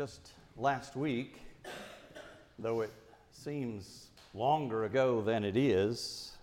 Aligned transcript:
just 0.00 0.30
last 0.56 0.96
week, 0.96 1.42
though 2.58 2.80
it 2.80 2.90
seems 3.32 4.06
longer 4.32 4.86
ago 4.86 5.20
than 5.20 5.44
it 5.44 5.58
is, 5.58 6.38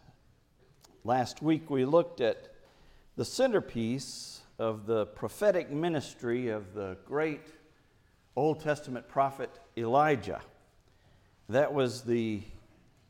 last 1.03 1.41
week 1.41 1.67
we 1.67 1.83
looked 1.83 2.21
at 2.21 2.53
the 3.15 3.25
centerpiece 3.25 4.41
of 4.59 4.85
the 4.85 5.07
prophetic 5.07 5.71
ministry 5.71 6.49
of 6.49 6.75
the 6.75 6.97
great 7.03 7.47
Old 8.35 8.59
Testament 8.59 9.07
prophet 9.07 9.49
Elijah. 9.75 10.41
That 11.49 11.73
was 11.73 12.03
the 12.03 12.43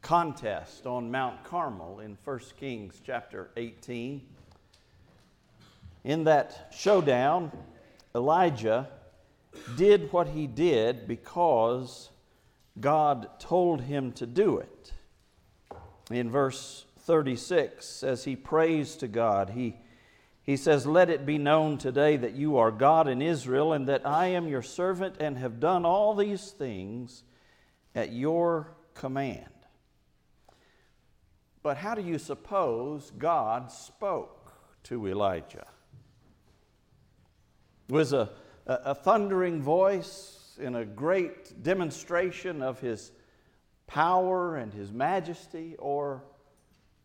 contest 0.02 0.86
on 0.86 1.12
Mount 1.12 1.44
Carmel 1.44 2.00
in 2.00 2.18
1 2.24 2.40
Kings 2.58 3.02
chapter 3.06 3.50
18. 3.58 4.22
In 6.06 6.24
that 6.24 6.70
showdown, 6.74 7.52
Elijah 8.16 8.88
did 9.76 10.12
what 10.12 10.30
he 10.30 10.48
did 10.48 11.08
because 11.08 12.10
God 12.80 13.30
told 13.40 13.82
him 13.82 14.12
to 14.14 14.26
do 14.26 14.58
it. 14.58 14.94
In 16.10 16.30
verse 16.30 16.86
36, 17.00 18.04
as 18.04 18.24
he 18.24 18.36
prays 18.36 18.96
to 18.98 19.08
God, 19.08 19.52
he, 19.52 19.78
he 20.44 20.58
says, 20.58 20.86
Let 20.86 21.10
it 21.10 21.26
be 21.26 21.38
known 21.38 21.78
today 21.78 22.18
that 22.18 22.34
you 22.34 22.58
are 22.58 22.72
God 22.72 23.08
in 23.08 23.22
Israel, 23.22 23.74
and 23.74 23.88
that 23.88 24.06
I 24.06 24.28
am 24.28 24.48
your 24.48 24.62
servant 24.62 25.16
and 25.20 25.38
have 25.38 25.60
done 25.60 25.86
all 25.86 26.16
these 26.16 26.52
things 26.52 27.24
at 27.96 28.12
your 28.12 28.76
command. 28.94 29.46
But 31.64 31.78
how 31.78 31.96
do 31.96 32.02
you 32.02 32.18
suppose 32.18 33.12
God 33.18 33.72
spoke 33.72 34.54
to 34.84 35.08
Elijah? 35.08 35.68
Was 37.90 38.14
a 38.14 38.30
a, 38.68 38.94
thundering 38.94 39.62
voice 39.62 40.58
in 40.60 40.76
a 40.76 40.86
great 40.86 41.64
demonstration 41.64 42.62
of 42.62 42.80
his 42.80 43.12
power 43.88 44.58
and 44.58 44.74
his 44.74 44.92
majesty, 44.92 45.76
or 45.80 46.24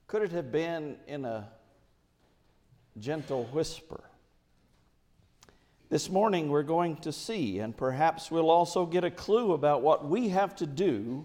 could 0.09 0.23
it 0.23 0.33
have 0.33 0.51
been 0.51 0.97
in 1.07 1.25
a 1.25 1.49
gentle 2.99 3.45
whisper? 3.47 4.03
This 5.89 6.11
morning 6.11 6.49
we're 6.49 6.65
going 6.65 6.97
to 6.99 7.13
see, 7.13 7.61
and 7.61 7.77
perhaps 7.77 8.31
we'll 8.31 8.51
also 8.51 8.85
get 8.85 9.05
a 9.05 9.11
clue 9.11 9.53
about 9.53 9.83
what 9.83 10.09
we 10.09 10.31
have 10.31 10.57
to 10.57 10.67
do 10.67 11.25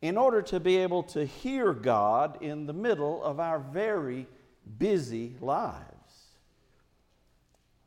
in 0.00 0.16
order 0.16 0.40
to 0.42 0.60
be 0.60 0.78
able 0.78 1.02
to 1.02 1.26
hear 1.26 1.72
God 1.72 2.42
in 2.42 2.66
the 2.66 2.72
middle 2.72 3.22
of 3.22 3.38
our 3.38 3.58
very 3.58 4.26
busy 4.78 5.36
lives 5.40 5.91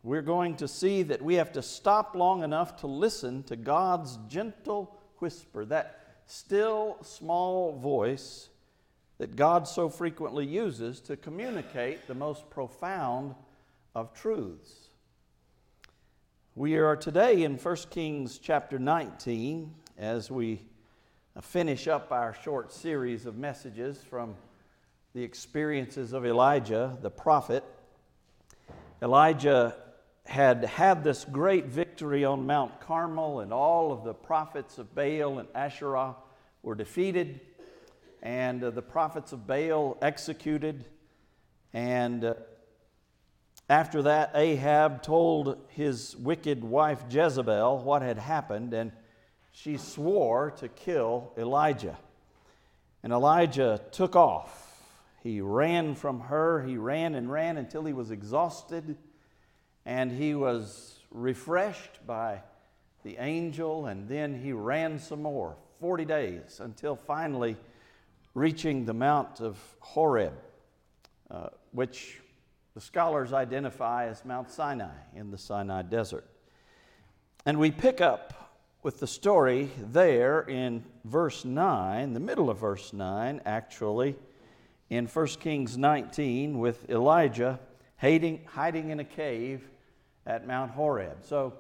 we're 0.06 0.22
going 0.22 0.56
to 0.56 0.68
see 0.68 1.02
that 1.02 1.20
we 1.20 1.34
have 1.34 1.52
to 1.54 1.64
stop 1.64 2.16
long 2.16 2.44
enough 2.44 2.78
to 2.78 2.86
listen 2.86 3.42
to 3.42 3.56
God's 3.56 4.20
gentle 4.30 4.96
whisper, 5.18 5.66
that 5.66 6.18
still 6.28 6.98
small 7.02 7.76
voice 7.80 8.50
that 9.18 9.36
God 9.36 9.68
so 9.68 9.90
frequently 9.90 10.46
uses 10.46 11.00
to 11.02 11.18
communicate 11.18 12.06
the 12.06 12.14
most 12.14 12.48
profound 12.52 13.34
of 13.96 14.14
truths. 14.14 14.90
We 16.54 16.76
are 16.76 16.96
today 16.96 17.42
in 17.42 17.58
1 17.58 17.76
Kings 17.90 18.38
chapter 18.38 18.78
19 18.78 19.74
as 19.98 20.30
we 20.30 20.62
finish 21.42 21.88
up 21.88 22.12
our 22.12 22.36
short 22.44 22.72
series 22.72 23.26
of 23.26 23.40
messages 23.40 24.04
from 24.08 24.36
the 25.16 25.24
experiences 25.24 26.14
of 26.14 26.28
Elijah 26.28 26.96
the 27.02 27.10
prophet. 27.10 27.64
Elijah 29.02 29.76
had 30.26 30.66
had 30.66 31.04
this 31.04 31.24
great 31.26 31.66
victory 31.66 32.26
on 32.26 32.46
Mount 32.46 32.80
Carmel, 32.80 33.42
and 33.42 33.54
all 33.54 33.92
of 33.92 34.04
the 34.04 34.14
prophets 34.14 34.78
of 34.78 34.94
Baal 34.96 35.40
and 35.40 35.48
Asherah 35.54 36.16
were 36.64 36.76
defeated, 36.76 37.40
and 38.22 38.64
uh, 38.64 38.72
the 38.72 38.82
prophets 38.82 39.32
of 39.34 39.46
Baal 39.46 39.98
executed. 40.02 40.86
And 41.74 42.26
uh, 42.26 42.34
after 43.70 44.02
that, 44.04 44.32
Ahab 44.34 45.04
told 45.04 45.58
his 45.70 46.16
wicked 46.18 46.64
wife 46.64 47.04
Jezebel 47.10 47.80
what 47.80 48.02
had 48.02 48.18
happened, 48.18 48.74
and 48.74 48.92
she 49.52 49.78
swore 49.78 50.52
to 50.58 50.68
kill 50.68 51.34
Elijah. 51.38 51.98
And 53.04 53.14
Elijah 53.14 53.80
took 53.92 54.16
off. 54.16 54.64
He 55.22 55.40
ran 55.40 55.96
from 55.96 56.20
her. 56.22 56.64
He 56.64 56.78
ran 56.78 57.16
and 57.16 57.32
ran 57.32 57.58
until 57.58 57.86
he 57.86 57.94
was 57.94 58.12
exhausted 58.12 58.98
and 59.86 60.12
he 60.12 60.34
was 60.34 61.00
refreshed 61.12 62.06
by 62.06 62.42
the 63.04 63.18
angel, 63.18 63.86
and 63.86 64.10
then 64.10 64.42
he 64.42 64.52
ran 64.52 64.98
some 64.98 65.22
more 65.22 65.56
40 65.80 66.06
days 66.06 66.60
until 66.60 66.96
finally 66.96 67.56
reaching 68.34 68.86
the 68.86 68.94
Mount 68.94 69.42
of 69.42 69.58
Horeb, 69.80 70.34
uh, 71.30 71.50
which 71.72 72.20
the 72.74 72.82
scholars 72.82 73.32
identify 73.32 74.08
as 74.08 74.26
Mount 74.26 74.50
Sinai 74.50 74.96
in 75.16 75.32
the 75.32 75.38
Sinai 75.38 75.84
desert. 75.84 76.26
And 77.46 77.60
we 77.60 77.70
pick 77.70 78.02
up 78.02 78.56
with 78.82 79.00
the 79.00 79.08
story 79.08 79.70
there 79.80 80.42
in 80.42 80.84
verse 81.06 81.46
9, 81.46 82.14
the 82.14 82.20
middle 82.20 82.50
of 82.50 82.60
verse 82.60 82.92
9, 82.92 83.42
actually, 83.46 84.16
in 84.90 85.08
1 85.08 85.28
Kings 85.40 85.78
19, 85.78 86.60
with 86.60 86.90
Elijah 86.90 87.60
hiding, 87.98 88.42
hiding 88.46 88.90
in 88.90 89.00
a 89.00 89.04
cave 89.04 89.68
at 90.26 90.48
Mount 90.48 90.72
Horeb. 90.72 91.18
So 91.24 91.54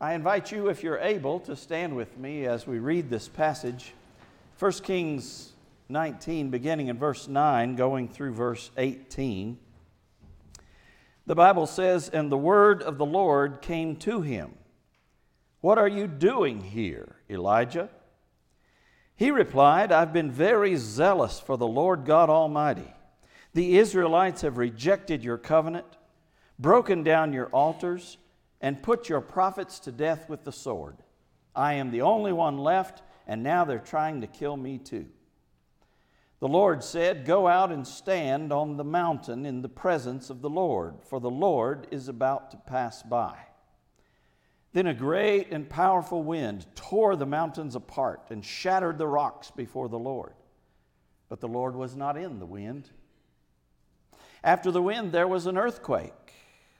I 0.00 0.14
invite 0.14 0.52
you, 0.52 0.68
if 0.68 0.82
you're 0.82 0.98
able, 0.98 1.40
to 1.40 1.56
stand 1.56 1.96
with 1.96 2.16
me 2.18 2.46
as 2.46 2.66
we 2.66 2.78
read 2.78 3.10
this 3.10 3.28
passage. 3.28 3.92
1 4.58 4.72
Kings 4.72 5.52
19, 5.88 6.50
beginning 6.50 6.88
in 6.88 6.98
verse 6.98 7.28
9, 7.28 7.76
going 7.76 8.08
through 8.08 8.34
verse 8.34 8.70
18. 8.76 9.58
The 11.26 11.34
Bible 11.34 11.66
says, 11.66 12.08
And 12.08 12.30
the 12.30 12.38
word 12.38 12.82
of 12.82 12.98
the 12.98 13.06
Lord 13.06 13.60
came 13.60 13.96
to 13.96 14.20
him. 14.20 14.54
What 15.60 15.78
are 15.78 15.88
you 15.88 16.06
doing 16.06 16.60
here, 16.60 17.16
Elijah? 17.28 17.90
He 19.16 19.32
replied, 19.32 19.90
I've 19.90 20.12
been 20.12 20.30
very 20.30 20.76
zealous 20.76 21.40
for 21.40 21.56
the 21.56 21.66
Lord 21.66 22.04
God 22.04 22.30
Almighty. 22.30 22.94
The 23.52 23.78
Israelites 23.78 24.42
have 24.42 24.58
rejected 24.58 25.24
your 25.24 25.38
covenant 25.38 25.86
broken 26.58 27.02
down 27.02 27.32
your 27.32 27.46
altars, 27.46 28.18
and 28.60 28.82
put 28.82 29.08
your 29.08 29.20
prophets 29.20 29.78
to 29.80 29.92
death 29.92 30.28
with 30.28 30.44
the 30.44 30.52
sword. 30.52 30.96
I 31.54 31.74
am 31.74 31.90
the 31.90 32.02
only 32.02 32.32
one 32.32 32.58
left, 32.58 33.02
and 33.26 33.42
now 33.42 33.64
they're 33.64 33.78
trying 33.78 34.20
to 34.20 34.26
kill 34.26 34.56
me 34.56 34.78
too. 34.78 35.06
The 36.40 36.48
Lord 36.48 36.82
said, 36.82 37.24
Go 37.24 37.46
out 37.46 37.72
and 37.72 37.86
stand 37.86 38.52
on 38.52 38.76
the 38.76 38.84
mountain 38.84 39.46
in 39.46 39.62
the 39.62 39.68
presence 39.68 40.30
of 40.30 40.40
the 40.40 40.50
Lord, 40.50 40.96
for 41.04 41.20
the 41.20 41.30
Lord 41.30 41.86
is 41.90 42.08
about 42.08 42.50
to 42.52 42.56
pass 42.56 43.02
by. 43.02 43.36
Then 44.72 44.86
a 44.86 44.94
great 44.94 45.50
and 45.50 45.68
powerful 45.68 46.22
wind 46.22 46.66
tore 46.74 47.16
the 47.16 47.26
mountains 47.26 47.74
apart 47.74 48.26
and 48.30 48.44
shattered 48.44 48.98
the 48.98 49.08
rocks 49.08 49.50
before 49.50 49.88
the 49.88 49.98
Lord. 49.98 50.34
But 51.28 51.40
the 51.40 51.48
Lord 51.48 51.74
was 51.74 51.96
not 51.96 52.16
in 52.16 52.38
the 52.38 52.46
wind. 52.46 52.90
After 54.44 54.70
the 54.70 54.82
wind, 54.82 55.10
there 55.10 55.26
was 55.26 55.46
an 55.46 55.58
earthquake 55.58 56.12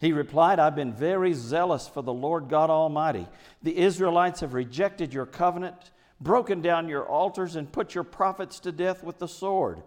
He 0.00 0.12
replied, 0.12 0.58
I've 0.58 0.74
been 0.74 0.94
very 0.94 1.34
zealous 1.34 1.86
for 1.86 2.02
the 2.02 2.12
Lord 2.12 2.48
God 2.48 2.70
Almighty. 2.70 3.26
The 3.62 3.76
Israelites 3.76 4.40
have 4.40 4.54
rejected 4.54 5.12
your 5.12 5.26
covenant, 5.26 5.90
broken 6.22 6.62
down 6.62 6.88
your 6.88 7.06
altars, 7.06 7.54
and 7.54 7.70
put 7.70 7.94
your 7.94 8.04
prophets 8.04 8.60
to 8.60 8.72
death 8.72 9.04
with 9.04 9.18
the 9.18 9.28
sword. 9.28 9.82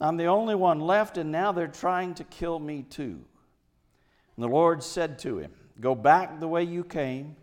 I'm 0.00 0.18
the 0.18 0.26
only 0.26 0.54
one 0.54 0.80
left, 0.80 1.16
and 1.16 1.32
now 1.32 1.52
they're 1.52 1.66
trying 1.66 2.14
to 2.16 2.24
kill 2.24 2.58
me 2.58 2.82
too. 2.82 3.24
And 4.36 4.44
the 4.44 4.48
Lord 4.48 4.82
said 4.82 5.18
to 5.20 5.38
him, 5.38 5.52
Go 5.80 5.94
back 5.94 6.40
the 6.40 6.48
way 6.48 6.62
you 6.62 6.84
came 6.84 7.34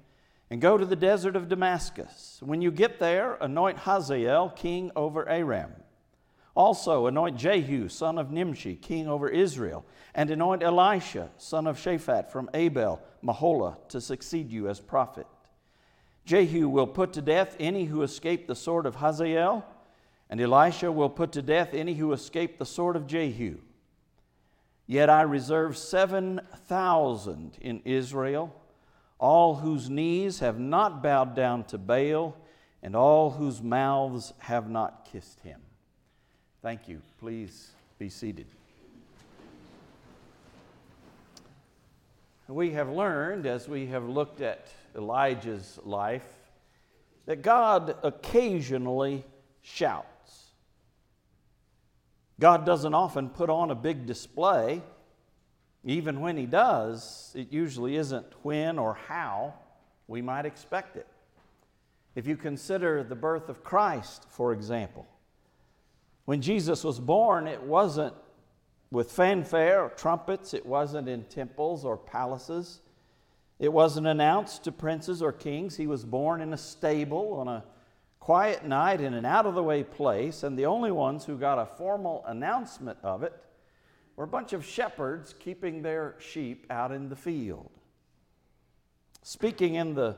and 0.52 0.62
go 0.62 0.78
to 0.78 0.86
the 0.86 0.96
desert 0.96 1.36
of 1.36 1.50
Damascus. 1.50 2.40
When 2.44 2.62
you 2.62 2.72
get 2.72 3.00
there, 3.00 3.34
anoint 3.42 3.80
Hazael 3.80 4.50
king 4.50 4.92
over 4.96 5.28
Aram. 5.28 5.72
Also, 6.56 7.06
anoint 7.06 7.38
Jehu, 7.38 7.90
son 7.90 8.18
of 8.18 8.32
Nimshi, 8.32 8.78
king 8.78 9.10
over 9.10 9.28
Israel, 9.28 9.86
and 10.14 10.32
anoint 10.32 10.64
Elisha, 10.64 11.30
son 11.38 11.68
of 11.68 11.78
Shaphat, 11.78 12.32
from 12.32 12.50
Abel 12.54 13.02
Meholah, 13.22 13.76
to 13.90 14.00
succeed 14.00 14.50
you 14.50 14.70
as 14.70 14.80
prophet. 14.80 15.28
Jehu 16.24 16.70
will 16.70 16.88
put 16.88 17.12
to 17.14 17.22
death 17.22 17.58
any 17.60 17.86
who 17.86 18.02
escape 18.04 18.48
the 18.48 18.56
sword 18.56 18.86
of 18.86 18.96
Hazael, 18.96 19.66
and 20.30 20.40
Elisha 20.40 20.92
will 20.92 21.10
put 21.10 21.34
to 21.34 21.42
death 21.42 21.74
any 21.74 21.94
who 21.94 22.14
escape 22.14 22.58
the 22.58 22.66
sword 22.66 22.96
of 22.96 23.06
Jehu. 23.06 23.58
Yet 24.88 25.10
I 25.10 25.24
reserve 25.24 25.78
7,000 25.78 27.58
in 27.60 27.82
Israel, 27.84 28.56
all 29.20 29.56
whose 29.56 29.90
knees 29.90 30.40
have 30.40 30.58
not 30.58 31.04
bowed 31.04 31.36
down 31.36 31.66
to 31.66 31.78
Baal, 31.78 32.38
and 32.82 32.96
all 32.96 33.32
whose 33.32 33.62
mouths 33.62 34.32
have 34.40 34.70
not 34.70 35.06
kissed 35.12 35.42
him. 35.42 35.65
Thank 36.66 36.88
you. 36.88 37.00
Please 37.20 37.70
be 38.00 38.10
seated. 38.10 38.48
We 42.48 42.72
have 42.72 42.90
learned, 42.90 43.46
as 43.46 43.68
we 43.68 43.86
have 43.86 44.10
looked 44.10 44.42
at 44.42 44.68
Elijah's 44.96 45.78
life, 45.84 46.26
that 47.28 47.44
God 47.44 47.96
occasionally 48.02 49.24
shouts. 49.62 50.46
God 52.40 52.66
doesn't 52.66 52.96
often 52.96 53.30
put 53.30 53.52
on 53.52 53.70
a 53.70 53.76
big 53.76 54.08
display. 54.08 54.82
Even 55.84 56.20
when 56.20 56.36
He 56.36 56.48
does, 56.48 57.32
it 57.36 57.54
usually 57.54 57.96
isn't 57.96 58.26
when 58.42 58.80
or 58.80 58.96
how 59.08 59.54
we 60.08 60.20
might 60.20 60.48
expect 60.48 60.98
it. 60.98 61.06
If 62.16 62.26
you 62.26 62.36
consider 62.36 63.04
the 63.04 63.14
birth 63.14 63.50
of 63.50 63.64
Christ, 63.64 64.26
for 64.30 64.52
example, 64.52 65.06
when 66.26 66.42
Jesus 66.42 66.84
was 66.84 67.00
born, 67.00 67.48
it 67.48 67.62
wasn't 67.62 68.14
with 68.92 69.12
fanfare 69.12 69.84
or 69.84 69.90
trumpets, 69.90 70.54
it 70.54 70.66
wasn't 70.66 71.08
in 71.08 71.24
temples 71.26 71.86
or 71.86 71.98
palaces, 71.98 72.82
it 73.60 73.72
wasn't 73.72 74.08
announced 74.08 74.64
to 74.64 74.72
princes 74.72 75.22
or 75.22 75.32
kings. 75.32 75.78
He 75.78 75.88
was 75.88 76.04
born 76.04 76.42
in 76.42 76.54
a 76.54 76.58
stable 76.58 77.34
on 77.34 77.48
a 77.48 77.64
quiet 78.20 78.66
night 78.66 79.02
in 79.02 79.14
an 79.14 79.26
out 79.26 79.46
of 79.46 79.54
the 79.54 79.64
way 79.64 79.84
place, 79.84 80.44
and 80.44 80.58
the 80.58 80.66
only 80.66 80.92
ones 80.92 81.26
who 81.26 81.38
got 81.38 81.60
a 81.60 81.66
formal 81.66 82.24
announcement 82.28 82.98
of 83.04 83.24
it 83.24 83.34
were 84.16 84.24
a 84.24 84.28
bunch 84.28 84.54
of 84.54 84.66
shepherds 84.66 85.34
keeping 85.40 85.82
their 85.82 86.16
sheep 86.20 86.66
out 86.70 86.92
in 86.92 87.10
the 87.10 87.16
field. 87.16 87.70
Speaking 89.22 89.76
in 89.76 89.94
the 89.94 90.18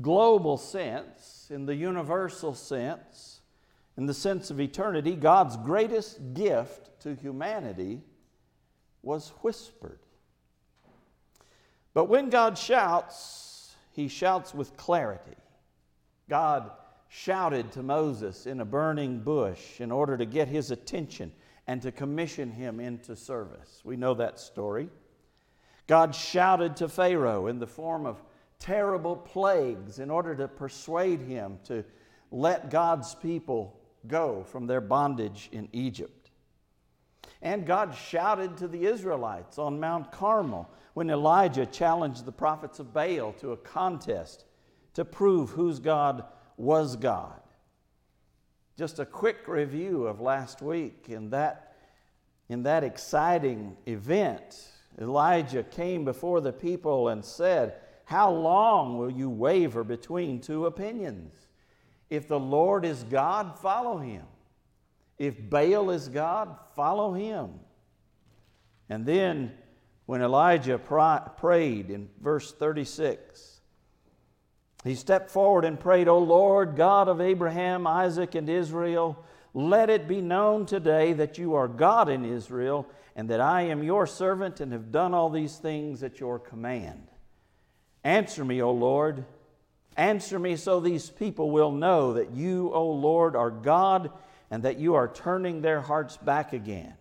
global 0.00 0.56
sense, 0.56 1.48
in 1.50 1.66
the 1.66 1.74
universal 1.74 2.54
sense, 2.54 3.33
in 3.96 4.06
the 4.06 4.14
sense 4.14 4.50
of 4.50 4.60
eternity, 4.60 5.14
God's 5.14 5.56
greatest 5.56 6.34
gift 6.34 7.00
to 7.00 7.14
humanity 7.14 8.02
was 9.02 9.30
whispered. 9.42 10.00
But 11.92 12.06
when 12.06 12.28
God 12.28 12.58
shouts, 12.58 13.76
he 13.92 14.08
shouts 14.08 14.52
with 14.52 14.76
clarity. 14.76 15.36
God 16.28 16.72
shouted 17.08 17.70
to 17.72 17.82
Moses 17.82 18.46
in 18.46 18.60
a 18.60 18.64
burning 18.64 19.20
bush 19.20 19.80
in 19.80 19.92
order 19.92 20.16
to 20.16 20.26
get 20.26 20.48
his 20.48 20.72
attention 20.72 21.30
and 21.68 21.80
to 21.82 21.92
commission 21.92 22.50
him 22.50 22.80
into 22.80 23.14
service. 23.14 23.80
We 23.84 23.96
know 23.96 24.14
that 24.14 24.40
story. 24.40 24.88
God 25.86 26.14
shouted 26.14 26.76
to 26.76 26.88
Pharaoh 26.88 27.46
in 27.46 27.60
the 27.60 27.66
form 27.66 28.06
of 28.06 28.22
terrible 28.58 29.16
plagues 29.16 30.00
in 30.00 30.10
order 30.10 30.34
to 30.34 30.48
persuade 30.48 31.20
him 31.20 31.58
to 31.64 31.84
let 32.30 32.70
God's 32.70 33.14
people 33.14 33.78
go 34.06 34.44
from 34.44 34.66
their 34.66 34.80
bondage 34.80 35.48
in 35.52 35.68
Egypt. 35.72 36.30
And 37.42 37.66
God 37.66 37.94
shouted 37.94 38.56
to 38.56 38.68
the 38.68 38.86
Israelites 38.86 39.58
on 39.58 39.80
Mount 39.80 40.10
Carmel 40.10 40.70
when 40.94 41.10
Elijah 41.10 41.66
challenged 41.66 42.24
the 42.24 42.32
prophets 42.32 42.78
of 42.78 42.94
Baal 42.94 43.32
to 43.40 43.52
a 43.52 43.56
contest 43.56 44.44
to 44.94 45.04
prove 45.04 45.50
whose 45.50 45.78
God 45.78 46.24
was 46.56 46.96
God. 46.96 47.40
Just 48.78 48.98
a 48.98 49.04
quick 49.04 49.46
review 49.46 50.06
of 50.06 50.20
last 50.20 50.62
week. 50.62 51.06
In 51.08 51.30
that, 51.30 51.76
in 52.48 52.62
that 52.64 52.82
exciting 52.82 53.76
event, 53.86 54.68
Elijah 55.00 55.62
came 55.62 56.04
before 56.04 56.40
the 56.40 56.52
people 56.52 57.08
and 57.08 57.24
said, 57.24 57.74
How 58.04 58.32
long 58.32 58.98
will 58.98 59.10
you 59.10 59.28
waver 59.28 59.84
between 59.84 60.40
two 60.40 60.66
opinions? 60.66 61.43
If 62.14 62.28
the 62.28 62.38
Lord 62.38 62.84
is 62.84 63.02
God, 63.04 63.58
follow 63.58 63.98
him. 63.98 64.24
If 65.18 65.48
Baal 65.48 65.90
is 65.90 66.08
God, 66.08 66.56
follow 66.74 67.12
him. 67.12 67.50
And 68.88 69.06
then, 69.06 69.52
when 70.06 70.20
Elijah 70.20 70.78
prayed 70.78 71.90
in 71.90 72.08
verse 72.20 72.52
36, 72.52 73.60
he 74.84 74.94
stepped 74.94 75.30
forward 75.30 75.64
and 75.64 75.80
prayed, 75.80 76.08
O 76.08 76.18
Lord, 76.18 76.76
God 76.76 77.08
of 77.08 77.20
Abraham, 77.20 77.86
Isaac, 77.86 78.34
and 78.34 78.50
Israel, 78.50 79.24
let 79.54 79.88
it 79.88 80.06
be 80.06 80.20
known 80.20 80.66
today 80.66 81.14
that 81.14 81.38
you 81.38 81.54
are 81.54 81.68
God 81.68 82.10
in 82.10 82.24
Israel, 82.24 82.86
and 83.16 83.30
that 83.30 83.40
I 83.40 83.62
am 83.62 83.82
your 83.82 84.06
servant 84.06 84.60
and 84.60 84.72
have 84.72 84.92
done 84.92 85.14
all 85.14 85.30
these 85.30 85.56
things 85.56 86.02
at 86.02 86.20
your 86.20 86.38
command. 86.38 87.06
Answer 88.02 88.44
me, 88.44 88.60
O 88.60 88.72
Lord. 88.72 89.24
Answer 89.96 90.38
me 90.38 90.56
so 90.56 90.80
these 90.80 91.10
people 91.10 91.50
will 91.50 91.70
know 91.70 92.14
that 92.14 92.32
you, 92.32 92.72
O 92.72 92.90
Lord, 92.90 93.36
are 93.36 93.50
God 93.50 94.10
and 94.50 94.62
that 94.64 94.78
you 94.78 94.94
are 94.94 95.08
turning 95.08 95.60
their 95.60 95.80
hearts 95.80 96.16
back 96.16 96.52
again. 96.52 96.94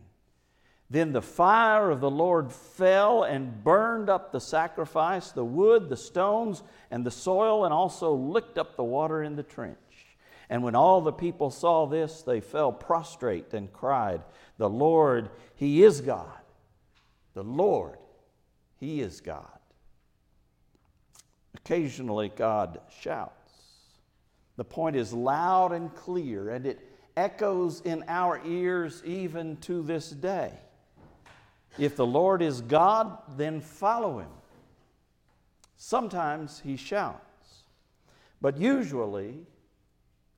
Then 0.90 1.12
the 1.12 1.22
fire 1.22 1.90
of 1.90 2.02
the 2.02 2.12
Lord 2.12 2.52
fell 2.52 3.24
and 3.24 3.64
burned 3.64 4.12
up 4.12 4.32
the 4.32 4.40
sacrifice, 4.40 5.32
the 5.32 5.44
wood, 5.44 5.90
the 5.90 5.98
stones, 5.98 6.62
and 6.92 7.04
the 7.04 7.10
soil, 7.10 7.66
and 7.66 7.74
also 7.74 8.14
licked 8.14 8.60
up 8.60 8.76
the 8.76 8.84
water 8.84 9.24
in 9.24 9.36
the 9.36 9.42
trench. 9.42 9.78
And 10.52 10.62
when 10.62 10.76
all 10.76 11.02
the 11.02 11.12
people 11.12 11.50
saw 11.50 11.88
this, 11.88 12.22
they 12.22 12.42
fell 12.42 12.72
prostrate 12.72 13.56
and 13.56 13.74
cried, 13.74 14.22
The 14.58 14.70
Lord, 14.70 15.32
He 15.56 15.84
is 15.84 16.02
God. 16.02 16.28
The 17.34 17.44
Lord, 17.44 17.98
He 18.80 19.02
is 19.02 19.20
God. 19.20 19.48
Occasionally, 21.66 22.32
God 22.36 22.80
shouts. 23.00 23.34
The 24.58 24.66
point 24.66 24.96
is 24.96 25.14
loud 25.14 25.72
and 25.72 25.94
clear, 25.96 26.50
and 26.50 26.66
it 26.66 26.80
echoes 27.16 27.82
in 27.82 28.04
our 28.08 28.42
ears 28.46 29.02
even 29.06 29.58
to 29.58 29.82
this 29.82 30.10
day. 30.10 30.52
If 31.78 31.96
the 31.96 32.06
Lord 32.06 32.42
is 32.42 32.62
God, 32.62 33.18
then 33.38 33.62
follow 33.62 34.20
him. 34.20 34.30
Sometimes 35.78 36.62
he 36.64 36.76
shouts, 36.76 37.64
but 38.42 38.58
usually 38.58 39.46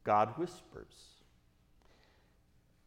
God 0.04 0.38
whispers. 0.38 0.96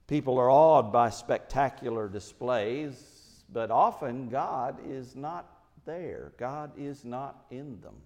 People 0.06 0.38
are 0.38 0.50
awed 0.50 0.90
by 0.90 1.10
spectacular 1.10 2.08
displays, 2.08 3.44
but 3.52 3.70
often 3.70 4.28
God 4.28 4.78
is 4.88 5.14
not 5.14 5.46
there. 5.84 6.32
God 6.38 6.72
is 6.78 7.04
not 7.04 7.44
in 7.50 7.80
them. 7.80 7.96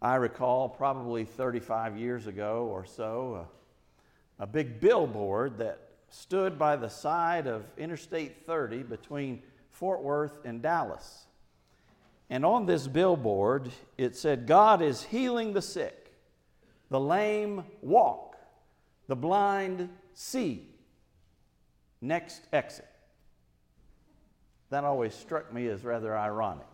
I 0.00 0.14
recall 0.16 0.68
probably 0.68 1.24
35 1.24 1.96
years 1.96 2.26
ago 2.26 2.68
or 2.70 2.84
so 2.84 3.46
a, 4.38 4.44
a 4.44 4.46
big 4.46 4.80
billboard 4.80 5.58
that 5.58 5.80
stood 6.10 6.58
by 6.58 6.76
the 6.76 6.88
side 6.88 7.46
of 7.46 7.64
Interstate 7.76 8.46
30 8.46 8.84
between 8.84 9.42
Fort 9.70 10.02
Worth 10.02 10.38
and 10.44 10.62
Dallas. 10.62 11.26
And 12.30 12.44
on 12.44 12.66
this 12.66 12.86
billboard, 12.86 13.70
it 13.96 14.14
said, 14.14 14.46
God 14.46 14.82
is 14.82 15.02
healing 15.02 15.52
the 15.52 15.62
sick, 15.62 16.12
the 16.90 17.00
lame 17.00 17.64
walk, 17.82 18.36
the 19.08 19.16
blind 19.16 19.88
see. 20.14 20.66
Next 22.00 22.42
exit. 22.52 22.88
That 24.70 24.84
always 24.84 25.14
struck 25.14 25.52
me 25.52 25.66
as 25.68 25.82
rather 25.82 26.16
ironic. 26.16 26.66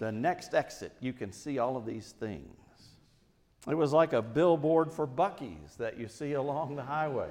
The 0.00 0.10
next 0.10 0.54
exit, 0.54 0.92
you 0.98 1.12
can 1.12 1.30
see 1.30 1.58
all 1.58 1.76
of 1.76 1.84
these 1.84 2.14
things. 2.18 2.48
It 3.68 3.74
was 3.74 3.92
like 3.92 4.14
a 4.14 4.22
billboard 4.22 4.90
for 4.90 5.06
Buc-ee's 5.06 5.76
that 5.76 5.98
you 5.98 6.08
see 6.08 6.32
along 6.32 6.76
the 6.76 6.82
highway. 6.82 7.28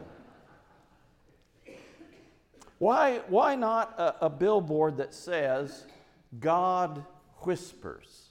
Why, 2.78 3.22
why 3.28 3.56
not 3.56 3.96
a, 3.98 4.28
a 4.28 4.30
billboard 4.30 4.98
that 4.98 5.16
says, 5.16 5.88
God 6.40 7.04
whispers, 7.40 8.30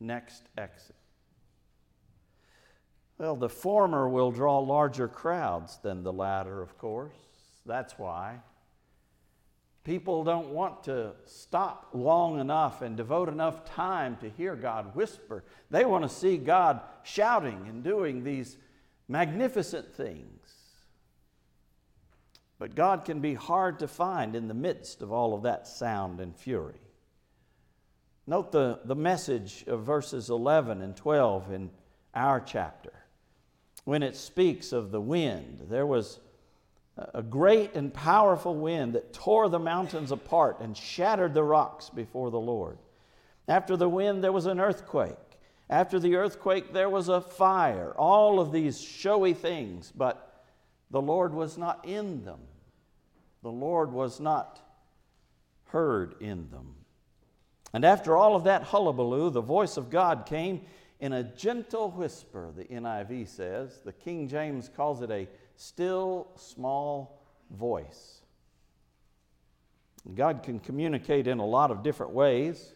next 0.00 0.42
exit? 0.58 0.96
Well, 3.18 3.36
the 3.36 3.48
former 3.48 4.08
will 4.08 4.32
draw 4.32 4.58
larger 4.58 5.06
crowds 5.06 5.78
than 5.78 6.02
the 6.02 6.12
latter, 6.12 6.60
of 6.60 6.76
course. 6.76 7.14
That's 7.64 7.96
why. 8.00 8.40
People 9.84 10.24
don't 10.24 10.48
want 10.48 10.84
to 10.84 11.12
stop 11.26 11.90
long 11.92 12.40
enough 12.40 12.80
and 12.80 12.96
devote 12.96 13.28
enough 13.28 13.66
time 13.66 14.16
to 14.22 14.30
hear 14.30 14.56
God 14.56 14.96
whisper. 14.96 15.44
They 15.70 15.84
want 15.84 16.04
to 16.04 16.08
see 16.08 16.38
God 16.38 16.80
shouting 17.02 17.66
and 17.68 17.84
doing 17.84 18.24
these 18.24 18.56
magnificent 19.08 19.94
things. 19.94 20.54
But 22.58 22.74
God 22.74 23.04
can 23.04 23.20
be 23.20 23.34
hard 23.34 23.78
to 23.80 23.88
find 23.88 24.34
in 24.34 24.48
the 24.48 24.54
midst 24.54 25.02
of 25.02 25.12
all 25.12 25.34
of 25.34 25.42
that 25.42 25.66
sound 25.66 26.18
and 26.18 26.34
fury. 26.34 26.80
Note 28.26 28.52
the, 28.52 28.80
the 28.86 28.96
message 28.96 29.64
of 29.66 29.82
verses 29.82 30.30
11 30.30 30.80
and 30.80 30.96
12 30.96 31.52
in 31.52 31.70
our 32.14 32.40
chapter. 32.40 32.92
when 33.84 34.02
it 34.02 34.16
speaks 34.16 34.72
of 34.72 34.90
the 34.90 35.00
wind. 35.00 35.66
There 35.68 35.86
was 35.86 36.20
a 36.96 37.22
great 37.22 37.74
and 37.74 37.92
powerful 37.92 38.54
wind 38.54 38.94
that 38.94 39.12
tore 39.12 39.48
the 39.48 39.58
mountains 39.58 40.12
apart 40.12 40.60
and 40.60 40.76
shattered 40.76 41.34
the 41.34 41.42
rocks 41.42 41.90
before 41.90 42.30
the 42.30 42.40
Lord. 42.40 42.78
After 43.48 43.76
the 43.76 43.88
wind, 43.88 44.22
there 44.22 44.32
was 44.32 44.46
an 44.46 44.60
earthquake. 44.60 45.16
After 45.68 45.98
the 45.98 46.16
earthquake, 46.16 46.72
there 46.72 46.90
was 46.90 47.08
a 47.08 47.20
fire. 47.20 47.92
All 47.96 48.38
of 48.38 48.52
these 48.52 48.80
showy 48.80 49.34
things, 49.34 49.92
but 49.94 50.44
the 50.90 51.02
Lord 51.02 51.34
was 51.34 51.58
not 51.58 51.84
in 51.84 52.24
them. 52.24 52.40
The 53.42 53.50
Lord 53.50 53.92
was 53.92 54.20
not 54.20 54.60
heard 55.66 56.14
in 56.20 56.48
them. 56.50 56.76
And 57.72 57.84
after 57.84 58.16
all 58.16 58.36
of 58.36 58.44
that 58.44 58.62
hullabaloo, 58.62 59.30
the 59.30 59.40
voice 59.40 59.76
of 59.76 59.90
God 59.90 60.26
came 60.26 60.60
in 61.04 61.12
a 61.12 61.22
gentle 61.22 61.90
whisper, 61.90 62.50
the 62.56 62.64
NIV 62.64 63.28
says. 63.28 63.82
The 63.84 63.92
King 63.92 64.26
James 64.26 64.70
calls 64.74 65.02
it 65.02 65.10
a 65.10 65.28
still 65.54 66.28
small 66.34 67.20
voice. 67.50 68.22
God 70.14 70.42
can 70.42 70.58
communicate 70.58 71.26
in 71.26 71.40
a 71.40 71.44
lot 71.44 71.70
of 71.70 71.82
different 71.82 72.12
ways. 72.12 72.72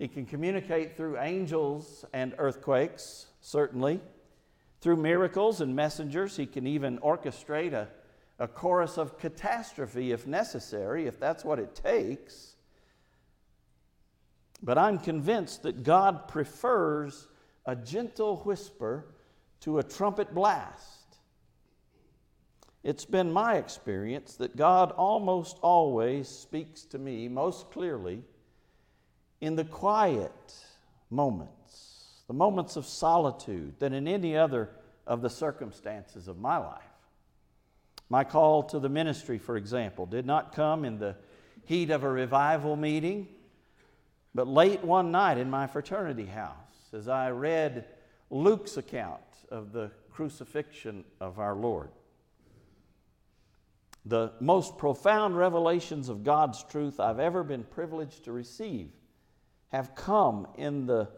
He 0.00 0.08
can 0.08 0.26
communicate 0.26 0.96
through 0.96 1.20
angels 1.20 2.04
and 2.12 2.34
earthquakes, 2.38 3.26
certainly. 3.40 4.00
Through 4.80 4.96
miracles 4.96 5.60
and 5.60 5.76
messengers, 5.76 6.36
he 6.36 6.44
can 6.44 6.66
even 6.66 6.98
orchestrate 6.98 7.72
a, 7.72 7.86
a 8.40 8.48
chorus 8.48 8.98
of 8.98 9.16
catastrophe 9.16 10.10
if 10.10 10.26
necessary, 10.26 11.06
if 11.06 11.20
that's 11.20 11.44
what 11.44 11.60
it 11.60 11.76
takes. 11.76 12.56
But 14.60 14.76
I'm 14.76 14.98
convinced 14.98 15.62
that 15.62 15.84
God 15.84 16.26
prefers 16.26 17.27
a 17.68 17.76
gentle 17.76 18.38
whisper 18.38 19.04
to 19.60 19.78
a 19.78 19.82
trumpet 19.82 20.34
blast. 20.34 21.18
It's 22.82 23.04
been 23.04 23.30
my 23.30 23.56
experience 23.56 24.36
that 24.36 24.56
God 24.56 24.90
almost 24.92 25.58
always 25.60 26.28
speaks 26.28 26.84
to 26.84 26.98
me 26.98 27.28
most 27.28 27.70
clearly 27.70 28.22
in 29.42 29.54
the 29.54 29.66
quiet 29.66 30.54
moments, 31.10 32.22
the 32.26 32.32
moments 32.32 32.76
of 32.76 32.86
solitude, 32.86 33.74
than 33.78 33.92
in 33.92 34.08
any 34.08 34.34
other 34.34 34.70
of 35.06 35.20
the 35.20 35.28
circumstances 35.28 36.26
of 36.26 36.38
my 36.38 36.56
life. 36.56 36.82
My 38.08 38.24
call 38.24 38.62
to 38.62 38.78
the 38.78 38.88
ministry, 38.88 39.36
for 39.36 39.58
example, 39.58 40.06
did 40.06 40.24
not 40.24 40.54
come 40.54 40.86
in 40.86 40.98
the 40.98 41.16
heat 41.66 41.90
of 41.90 42.02
a 42.02 42.10
revival 42.10 42.76
meeting, 42.76 43.28
but 44.34 44.48
late 44.48 44.82
one 44.82 45.10
night 45.10 45.36
in 45.36 45.50
my 45.50 45.66
fraternity 45.66 46.24
house 46.24 46.54
as 46.94 47.08
I 47.08 47.30
read 47.30 47.86
Luke's 48.30 48.76
account 48.76 49.22
of 49.50 49.72
the 49.72 49.90
crucifixion 50.10 51.04
of 51.20 51.38
our 51.38 51.54
Lord. 51.54 51.90
The 54.04 54.32
most 54.40 54.78
profound 54.78 55.36
revelations 55.36 56.08
of 56.08 56.24
God's 56.24 56.62
truth 56.64 56.98
I've 56.98 57.18
ever 57.18 57.44
been 57.44 57.64
privileged 57.64 58.24
to 58.24 58.32
receive 58.32 58.90
have 59.68 59.94
come 59.94 60.46
in 60.56 60.86
the, 60.86 61.08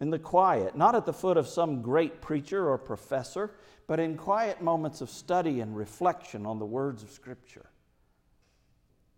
in 0.00 0.10
the 0.10 0.18
quiet, 0.18 0.76
not 0.76 0.94
at 0.94 1.04
the 1.04 1.12
foot 1.12 1.36
of 1.36 1.46
some 1.46 1.82
great 1.82 2.22
preacher 2.22 2.68
or 2.68 2.78
professor, 2.78 3.50
but 3.86 4.00
in 4.00 4.16
quiet 4.16 4.62
moments 4.62 5.00
of 5.00 5.10
study 5.10 5.60
and 5.60 5.76
reflection 5.76 6.46
on 6.46 6.58
the 6.58 6.64
words 6.64 7.02
of 7.02 7.10
Scripture. 7.10 7.66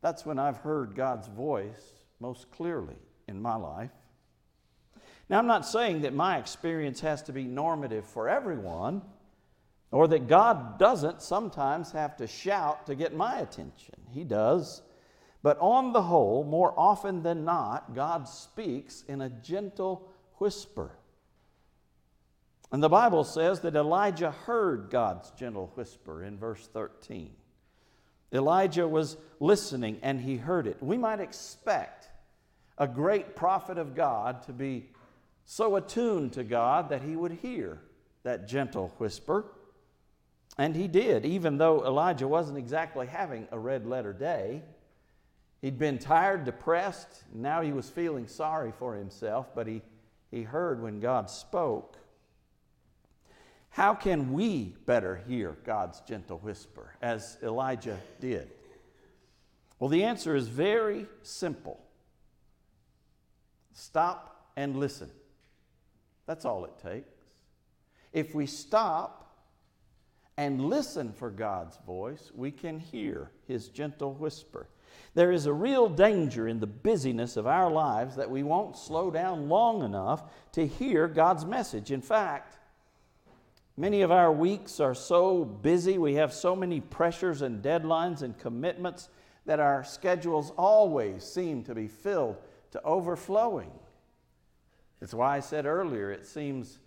That's 0.01 0.27
when 0.27 0.39
I've 0.39 0.59
heard 0.59 0.95
God's 0.95 1.29
voice 1.29 2.05
most 2.21 2.51
clearly 2.51 2.97
in 3.29 3.41
my 3.41 3.55
life. 3.55 3.91
Now, 5.29 5.39
I'm 5.39 5.47
not 5.47 5.67
saying 5.67 6.03
that 6.03 6.15
my 6.15 6.39
experience 6.39 7.01
has 7.01 7.23
to 7.23 7.33
be 7.33 7.45
normative 7.45 8.07
for 8.07 8.29
everyone, 8.29 9.03
or 9.91 10.07
that 10.09 10.29
God 10.29 10.79
doesn't 10.79 11.23
sometimes 11.23 11.93
have 11.93 12.17
to 12.19 12.27
shout 12.27 12.87
to 12.87 12.95
get 12.95 13.15
my 13.15 13.39
attention. 13.39 13.95
He 14.11 14.25
does. 14.25 14.83
But 15.43 15.59
on 15.61 15.93
the 15.93 16.03
whole, 16.03 16.45
more 16.45 16.75
often 16.77 17.23
than 17.23 17.45
not, 17.45 17.95
God 17.95 18.29
speaks 18.29 19.05
in 19.09 19.21
a 19.21 19.29
gentle 19.29 20.09
whisper. 20.39 20.91
And 22.73 22.83
the 22.83 22.89
Bible 22.89 23.25
says 23.25 23.61
that 23.61 23.77
Elijah 23.77 24.33
heard 24.33 24.91
God's 24.91 25.31
gentle 25.33 25.71
whisper 25.77 26.25
in 26.25 26.37
verse 26.37 26.69
13. 26.73 27.31
Elijah 28.33 28.89
was 28.89 29.17
listening 29.39 29.99
and 30.03 30.21
he 30.21 30.37
heard 30.37 30.67
it. 30.67 30.83
We 30.83 30.99
might 30.99 31.21
expect 31.21 32.09
a 32.77 32.89
great 32.89 33.37
prophet 33.37 33.79
of 33.79 33.95
God 33.95 34.43
to 34.43 34.53
be 34.53 34.91
so 35.47 35.77
attuned 35.77 36.33
to 36.33 36.45
God 36.45 36.91
that 36.91 37.03
he 37.03 37.17
would 37.17 37.33
hear 37.33 37.81
that 38.25 38.49
gentle 38.49 38.93
whisper. 38.99 39.47
And 40.59 40.75
he 40.75 40.89
did, 40.89 41.25
even 41.25 41.57
though 41.57 41.87
Elijah 41.87 42.27
wasn't 42.27 42.59
exactly 42.59 43.07
having 43.07 43.47
a 43.53 43.59
red 43.59 43.87
letter 43.87 44.13
day. 44.13 44.63
He'd 45.63 45.79
been 45.79 45.99
tired, 45.99 46.45
depressed, 46.45 47.25
now 47.33 47.63
he 47.63 47.73
was 47.73 47.89
feeling 47.89 48.27
sorry 48.27 48.73
for 48.79 48.95
himself, 48.97 49.55
but 49.55 49.67
he, 49.67 49.83
he 50.31 50.43
heard 50.43 50.83
when 50.83 51.01
God 51.01 51.31
spoke. 51.31 51.97
How 53.71 53.95
can 53.95 54.33
we 54.33 54.75
better 54.85 55.23
hear 55.29 55.57
God's 55.65 56.01
gentle 56.01 56.39
whisper 56.39 56.95
as 57.01 57.39
Elijah 57.43 57.99
did? 58.21 58.51
Well, 59.79 59.91
the 59.91 60.05
answer 60.05 60.35
is 60.35 60.49
very 60.49 61.07
simple 61.23 61.81
stop 63.73 64.51
and 64.57 64.77
listen. 64.77 65.11
That's 66.27 66.45
all 66.45 66.65
it 66.65 66.79
takes. 66.83 67.13
If 68.13 68.35
we 68.35 68.47
stop 68.47 69.23
and 70.37 70.67
listen 70.67 71.13
for 71.13 71.31
God's 71.31 71.79
voice, 71.87 72.31
we 72.35 72.51
can 72.51 72.79
hear 72.79 73.31
his 73.47 73.69
gentle 73.69 74.13
whisper. 74.15 74.69
There 75.15 75.33
is 75.33 75.47
a 75.47 75.53
real 75.53 75.89
danger 75.89 76.47
in 76.47 76.61
the 76.61 76.67
busyness 76.67 77.37
of 77.37 77.47
our 77.47 77.71
lives 77.71 78.17
that 78.17 78.31
we 78.31 78.43
won't 78.43 78.77
slow 78.77 79.11
down 79.11 79.49
long 79.49 79.83
enough 79.83 80.25
to 80.53 80.67
hear 80.67 81.09
God's 81.09 81.45
message. 81.45 81.91
In 81.91 82.03
fact, 82.03 82.59
many 83.77 84.03
of 84.03 84.11
our 84.11 84.31
weeks 84.31 84.79
are 84.79 84.95
so 84.95 85.45
busy, 85.45 85.97
we 85.97 86.15
have 86.15 86.35
so 86.35 86.55
many 86.55 86.81
pressures 86.81 87.43
and 87.43 87.63
deadlines 87.63 88.23
and 88.23 88.39
commitments 88.39 89.09
that 89.47 89.61
our 89.61 89.85
schedules 89.85 90.53
always 90.59 91.25
seem 91.25 91.63
to 91.65 91.75
be 91.75 91.89
filled 91.89 92.37
to 92.73 92.83
overflowing. 92.83 93.71
It's 95.07 95.15
why 95.15 95.37
I 95.37 95.41
said 95.41 95.67
earlier 95.67 96.11
it 96.11 96.27
seems 96.27 96.81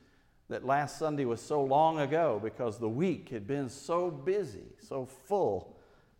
that 0.49 0.65
last 0.65 0.99
Sunday 0.99 1.23
was 1.23 1.39
so 1.39 1.63
long 1.63 2.01
ago 2.01 2.37
because 2.43 2.77
the 2.77 2.89
week 2.89 3.29
had 3.29 3.47
been 3.47 3.69
so 3.69 4.11
busy, 4.11 4.73
so 4.81 5.05
full 5.05 5.77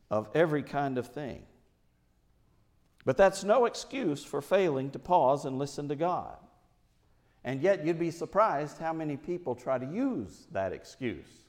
of 0.09 0.29
every 0.33 0.63
kind 0.63 0.97
of 0.97 1.07
thing. 1.07 1.41
But 3.03 3.17
that's 3.17 3.43
no 3.43 3.65
excuse 3.65 4.23
for 4.23 4.41
failing 4.41 4.91
to 4.91 4.99
pause 4.99 5.43
and 5.43 5.59
listen 5.59 5.89
to 5.89 5.95
God. 5.97 6.37
And 7.43 7.61
yet, 7.61 7.85
you'd 7.85 7.99
be 7.99 8.11
surprised 8.11 8.77
how 8.77 8.93
many 8.93 9.17
people 9.17 9.53
try 9.53 9.77
to 9.77 9.85
use 9.85 10.47
that 10.53 10.71
excuse 10.71 11.47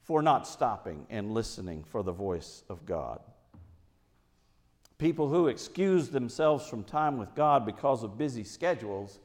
for 0.00 0.22
not 0.22 0.48
stopping 0.48 1.04
and 1.10 1.34
listening 1.34 1.84
for 1.84 2.02
the 2.02 2.10
voice 2.10 2.64
of 2.70 2.86
God. 2.86 3.20
People 4.96 5.28
who 5.28 5.48
excuse 5.48 6.08
themselves 6.08 6.66
from 6.66 6.84
time 6.84 7.18
with 7.18 7.34
God 7.34 7.66
because 7.66 8.02
of 8.02 8.16
busy 8.16 8.42
schedules 8.42 9.20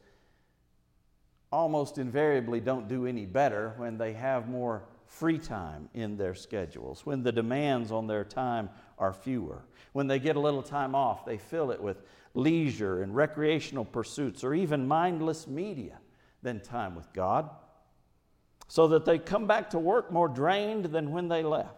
almost 1.52 1.98
invariably 1.98 2.60
don't 2.60 2.88
do 2.88 3.06
any 3.06 3.26
better 3.26 3.74
when 3.76 3.98
they 3.98 4.14
have 4.14 4.48
more 4.48 4.84
free 5.06 5.38
time 5.38 5.88
in 5.92 6.16
their 6.16 6.34
schedules, 6.34 7.04
when 7.04 7.22
the 7.22 7.32
demands 7.32 7.92
on 7.92 8.06
their 8.06 8.24
time 8.24 8.70
are 8.98 9.12
fewer. 9.12 9.62
When 9.92 10.06
they 10.06 10.18
get 10.18 10.36
a 10.36 10.40
little 10.40 10.62
time 10.62 10.94
off, 10.94 11.26
they 11.26 11.36
fill 11.36 11.70
it 11.70 11.82
with 11.82 12.02
leisure 12.34 13.02
and 13.02 13.14
recreational 13.14 13.84
pursuits 13.84 14.42
or 14.42 14.54
even 14.54 14.88
mindless 14.88 15.46
media 15.46 15.98
than 16.42 16.60
time 16.60 16.94
with 16.94 17.12
God, 17.12 17.50
so 18.68 18.88
that 18.88 19.04
they 19.04 19.18
come 19.18 19.46
back 19.46 19.70
to 19.70 19.78
work 19.78 20.10
more 20.10 20.28
drained 20.28 20.86
than 20.86 21.10
when 21.12 21.28
they 21.28 21.42
left. 21.42 21.76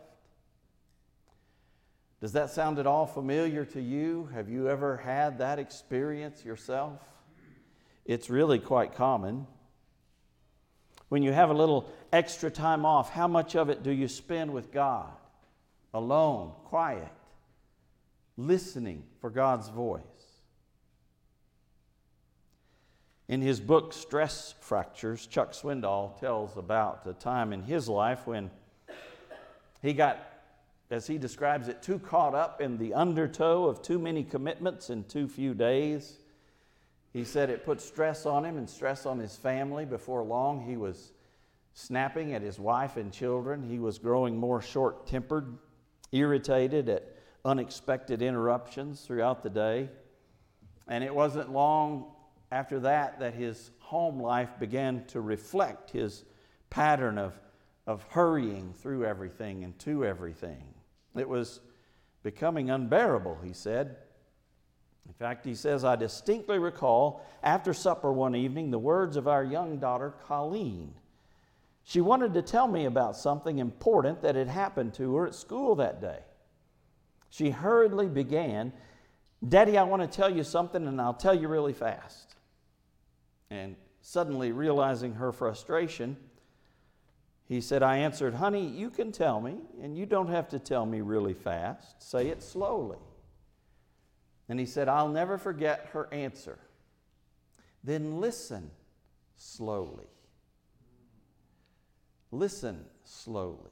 Does 2.21 2.33
that 2.33 2.50
sound 2.50 2.78
at 2.78 2.87
all 2.87 3.04
familiar 3.04 3.64
to 3.66 3.81
you? 3.81 4.31
Have 4.33 4.49
you 4.49 4.69
ever 4.69 4.97
had 4.97 5.38
that 5.38 5.59
experience 5.59 6.45
yourself? 6.45 7.00
It's 8.07 8.31
really 8.31 8.59
quite 8.59 8.95
common. 8.95 9.47
When 11.14 11.23
you 11.23 11.30
have 11.30 11.50
a 11.50 11.54
little 11.54 11.88
extra 12.12 12.50
time 12.50 12.85
off, 12.85 13.09
how 13.09 13.28
much 13.28 13.54
of 13.54 13.68
it 13.68 13.85
do 13.85 13.92
you 13.92 14.09
spend 14.09 14.52
with 14.52 14.73
God? 14.73 15.12
Alone, 15.94 16.50
quiet, 16.64 17.12
listening 18.37 19.04
for 19.21 19.30
God's 19.30 19.68
voice. 19.68 20.02
In 23.28 23.40
his 23.42 23.61
book, 23.61 23.92
Stress 23.92 24.56
Fractures, 24.59 25.28
Chuck 25.28 25.52
Swindoll 25.52 26.18
tells 26.18 26.56
about 26.56 27.06
a 27.06 27.12
time 27.12 27.52
in 27.52 27.62
his 27.62 27.88
life 27.88 28.26
when 28.26 28.50
he 29.83 29.92
got, 29.92 30.18
as 30.90 31.06
he 31.06 31.16
describes 31.16 31.68
it, 31.68 31.80
too 31.80 32.00
caught 32.00 32.35
up 32.35 32.61
in 32.61 32.76
the 32.76 32.92
undertow 32.92 33.66
of 33.66 33.83
too 33.83 34.00
many 34.00 34.25
commitments 34.25 34.90
in 34.90 35.04
too 35.04 35.28
few 35.28 35.54
days. 35.54 36.18
He 37.14 37.23
said 37.23 37.49
it 37.49 37.64
put 37.64 37.80
stress 37.80 38.26
on 38.26 38.44
him 38.44 38.59
and 38.59 38.68
stress 38.68 39.06
on 39.06 39.21
his 39.21 39.37
family. 39.37 39.85
Before 39.85 40.25
long, 40.25 40.61
he 40.61 40.76
was 40.76 41.12
snapping 41.73 42.35
at 42.35 42.42
his 42.42 42.59
wife 42.59 42.97
and 42.97 43.12
children. 43.12 43.62
He 43.62 43.78
was 43.78 44.00
growing 44.00 44.37
more 44.37 44.61
short 44.61 45.06
tempered, 45.06 45.56
irritated 46.11 46.88
at 46.88 47.16
unexpected 47.44 48.21
interruptions 48.21 49.02
throughout 49.02 49.44
the 49.44 49.50
day. 49.50 49.90
And 50.88 51.04
it 51.04 51.14
wasn't 51.14 51.52
long 51.52 52.06
after 52.50 52.80
that 52.80 53.21
that 53.21 53.35
his 53.35 53.71
home 53.78 54.21
life 54.21 54.59
began 54.59 55.04
to 55.06 55.21
reflect 55.21 55.90
his 55.90 56.25
pattern 56.68 57.16
of, 57.16 57.38
of 57.87 58.02
hurrying 58.11 58.75
through 58.75 59.04
everything 59.04 59.62
and 59.62 59.78
to 59.78 60.04
everything. 60.04 60.64
It 61.16 61.28
was 61.28 61.61
becoming 62.25 62.71
unbearable, 62.71 63.38
he 63.44 63.52
said. 63.52 63.99
In 65.06 65.12
fact, 65.14 65.44
he 65.44 65.54
says, 65.54 65.84
I 65.84 65.96
distinctly 65.96 66.58
recall 66.58 67.25
after 67.42 67.73
supper 67.73 68.12
one 68.12 68.34
evening 68.34 68.70
the 68.70 68.78
words 68.78 69.16
of 69.16 69.28
our 69.28 69.44
young 69.44 69.78
daughter, 69.78 70.14
Colleen. 70.26 70.94
She 71.84 72.00
wanted 72.00 72.32
to 72.34 72.42
tell 72.42 72.66
me 72.66 72.87
about 72.87 73.16
something 73.16 73.58
important 73.58 74.23
that 74.23 74.34
had 74.34 74.49
happened 74.49 74.94
to 74.94 75.14
her 75.16 75.26
at 75.26 75.34
school 75.34 75.75
that 75.76 76.00
day. 76.00 76.20
She 77.28 77.50
hurriedly 77.50 78.08
began, 78.08 78.73
Daddy, 79.46 79.76
I 79.76 79.82
want 79.82 80.00
to 80.02 80.08
tell 80.08 80.34
you 80.34 80.44
something, 80.44 80.87
and 80.87 81.00
I'll 81.00 81.12
tell 81.12 81.34
you 81.34 81.49
really 81.49 81.75
fast. 81.75 82.37
And 83.50 83.76
suddenly 84.00 84.52
realizing 84.52 85.14
her 85.14 85.32
frustration, 85.32 86.16
he 87.46 87.61
said, 87.61 87.82
I 87.82 87.99
answered, 87.99 88.34
Honey, 88.34 88.66
you 88.66 88.88
can 88.88 89.12
tell 89.12 89.40
me, 89.40 89.56
and 89.82 89.96
you 89.96 90.06
don't 90.06 90.28
have 90.28 90.49
to 90.50 90.58
tell 90.58 90.87
me 90.87 91.02
really 91.02 91.34
fast. 91.34 92.02
Say 92.02 92.28
it 92.28 92.42
slowly. 92.42 92.99
And 94.49 94.61
he 94.61 94.67
said, 94.67 94.89
I'll 94.89 95.09
never 95.09 95.39
forget 95.39 95.89
her 95.93 96.09
answer. 96.13 96.59
Then 97.83 98.21
listen 98.21 98.71
slowly. 99.37 100.07
Listen 102.31 102.85
slowly. 103.05 103.71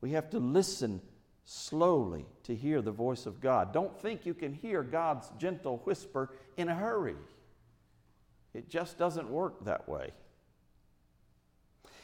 We 0.00 0.10
have 0.12 0.30
to 0.30 0.38
listen 0.38 1.00
slowly 1.44 2.26
to 2.44 2.54
hear 2.54 2.82
the 2.82 2.90
voice 2.90 3.26
of 3.26 3.40
God. 3.40 3.72
Don't 3.72 3.96
think 4.00 4.26
you 4.26 4.34
can 4.34 4.52
hear 4.52 4.82
God's 4.82 5.30
gentle 5.38 5.78
whisper 5.84 6.34
in 6.56 6.68
a 6.68 6.74
hurry. 6.74 7.16
It 8.54 8.68
just 8.68 8.98
doesn't 8.98 9.28
work 9.28 9.64
that 9.64 9.88
way. 9.88 10.12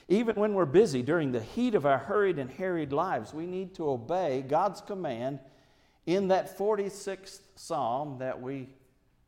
Even 0.09 0.35
when 0.35 0.55
we're 0.55 0.67
busy 0.67 1.03
during 1.03 1.31
the 1.31 1.43
heat 1.43 1.75
of 1.77 1.87
our 1.87 1.99
hurried 1.99 2.39
and 2.39 2.50
harried 2.50 2.93
lives, 2.93 3.33
we 3.33 3.47
need 3.47 3.75
to 3.77 3.89
obey 3.89 4.43
God's 4.43 4.81
command 4.81 5.39
in 6.07 6.28
that 6.28 6.57
46th 6.59 7.40
psalm 7.57 8.19
that 8.19 8.40
we 8.40 8.69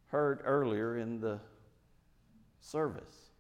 heard 0.09 0.41
earlier 0.45 0.97
in 0.97 1.21
the 1.21 1.41
service, 2.61 3.31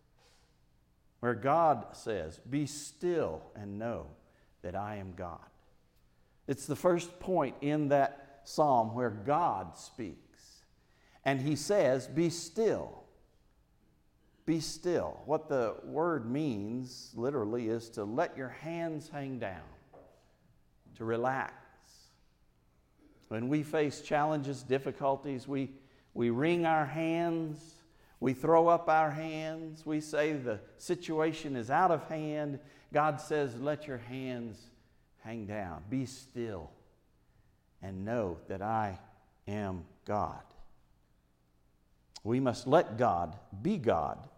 where 1.20 1.34
God 1.34 1.86
says, 1.92 2.40
Be 2.48 2.66
still 2.66 3.42
and 3.54 3.78
know 3.78 4.06
that 4.62 4.74
I 4.74 4.96
am 4.96 5.14
God. 5.16 5.38
It's 6.48 6.66
the 6.66 6.76
first 6.76 7.20
point 7.20 7.54
in 7.60 7.88
that 7.88 8.40
psalm 8.44 8.94
where 8.94 9.10
God 9.10 9.76
speaks. 9.76 10.18
And 11.24 11.40
he 11.40 11.56
says, 11.56 12.06
Be 12.08 12.30
still. 12.30 13.02
Be 14.44 14.60
still. 14.60 15.20
What 15.24 15.48
the 15.48 15.76
word 15.84 16.28
means 16.30 17.12
literally 17.14 17.68
is 17.68 17.88
to 17.90 18.04
let 18.04 18.36
your 18.36 18.48
hands 18.48 19.08
hang 19.08 19.38
down, 19.38 19.62
to 20.96 21.04
relax. 21.04 21.54
When 23.32 23.48
we 23.48 23.62
face 23.62 24.02
challenges, 24.02 24.62
difficulties, 24.62 25.48
we, 25.48 25.70
we 26.12 26.28
wring 26.28 26.66
our 26.66 26.84
hands, 26.84 27.76
we 28.20 28.34
throw 28.34 28.68
up 28.68 28.90
our 28.90 29.10
hands, 29.10 29.86
we 29.86 30.02
say 30.02 30.34
the 30.34 30.60
situation 30.76 31.56
is 31.56 31.70
out 31.70 31.90
of 31.90 32.06
hand. 32.10 32.58
God 32.92 33.22
says, 33.22 33.58
Let 33.58 33.86
your 33.86 33.96
hands 33.96 34.60
hang 35.24 35.46
down. 35.46 35.82
Be 35.88 36.04
still 36.04 36.68
and 37.80 38.04
know 38.04 38.36
that 38.48 38.60
I 38.60 38.98
am 39.48 39.84
God. 40.04 40.42
We 42.24 42.38
must 42.38 42.66
let 42.66 42.98
God 42.98 43.38
be 43.62 43.78
God 43.78 44.28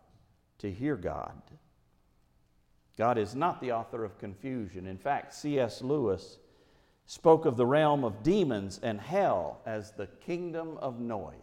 to 0.59 0.71
hear 0.71 0.95
God. 0.95 1.43
God 2.97 3.19
is 3.19 3.35
not 3.35 3.61
the 3.61 3.73
author 3.73 4.05
of 4.05 4.19
confusion. 4.19 4.87
In 4.87 4.99
fact, 4.99 5.35
C.S. 5.35 5.83
Lewis 5.83 6.39
spoke 7.07 7.45
of 7.45 7.57
the 7.57 7.67
realm 7.67 8.05
of 8.05 8.23
demons 8.23 8.81
and 8.83 9.01
hell 9.01 9.61
as 9.67 9.93
the 9.93 10.07
kingdom 10.07 10.79
of 10.79 11.01
noise. 11.01 11.35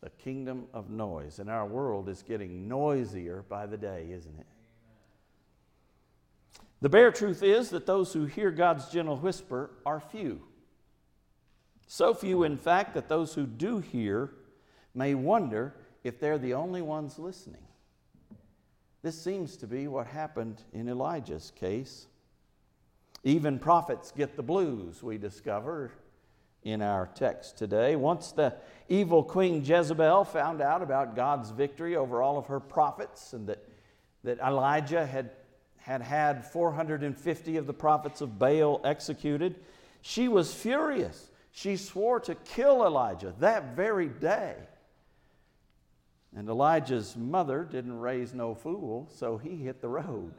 The 0.00 0.10
kingdom 0.10 0.66
of 0.72 0.90
noise. 0.90 1.38
And 1.38 1.50
our 1.50 1.66
world 1.66 2.08
is 2.08 2.22
getting 2.22 2.68
noisier 2.68 3.44
by 3.48 3.66
the 3.66 3.76
day, 3.76 4.08
isn't 4.10 4.38
it? 4.38 4.46
The 6.80 6.88
bare 6.90 7.10
truth 7.12 7.42
is 7.42 7.70
that 7.70 7.86
those 7.86 8.12
who 8.12 8.26
hear 8.26 8.50
God's 8.50 8.90
gentle 8.90 9.16
whisper 9.16 9.70
are 9.86 10.00
few. 10.00 10.42
So 11.86 12.12
few, 12.12 12.42
in 12.42 12.56
fact, 12.56 12.94
that 12.94 13.08
those 13.08 13.34
who 13.34 13.46
do 13.46 13.78
hear 13.78 14.30
may 14.94 15.14
wonder 15.14 15.74
if 16.02 16.20
they're 16.20 16.38
the 16.38 16.54
only 16.54 16.82
ones 16.82 17.18
listening. 17.18 17.62
This 19.02 19.20
seems 19.20 19.56
to 19.58 19.66
be 19.66 19.88
what 19.88 20.06
happened 20.06 20.62
in 20.72 20.88
Elijah's 20.88 21.52
case. 21.54 22.06
Even 23.24 23.58
prophets 23.58 24.12
get 24.12 24.36
the 24.36 24.42
blues, 24.42 25.02
we 25.02 25.18
discover 25.18 25.90
in 26.62 26.82
our 26.82 27.08
text 27.14 27.58
today. 27.58 27.96
Once 27.96 28.32
the 28.32 28.54
evil 28.88 29.22
Queen 29.22 29.64
Jezebel 29.64 30.24
found 30.24 30.60
out 30.60 30.82
about 30.82 31.16
God's 31.16 31.50
victory 31.50 31.96
over 31.96 32.22
all 32.22 32.38
of 32.38 32.46
her 32.46 32.60
prophets 32.60 33.32
and 33.32 33.48
that, 33.48 33.66
that 34.22 34.38
Elijah 34.38 35.06
had 35.06 35.30
had 35.84 36.00
had 36.00 36.46
450 36.46 37.58
of 37.58 37.66
the 37.66 37.74
prophets 37.74 38.22
of 38.22 38.38
Baal 38.38 38.80
executed, 38.84 39.56
she 40.00 40.28
was 40.28 40.54
furious. 40.54 41.30
She 41.50 41.76
swore 41.76 42.20
to 42.20 42.34
kill 42.34 42.86
Elijah 42.86 43.34
that 43.40 43.76
very 43.76 44.08
day. 44.08 44.56
And 46.34 46.48
Elijah's 46.48 47.16
mother 47.16 47.68
didn't 47.70 48.00
raise 48.00 48.32
no 48.32 48.54
fool, 48.54 49.10
so 49.14 49.36
he 49.36 49.56
hit 49.56 49.82
the 49.82 49.88
road. 49.88 50.32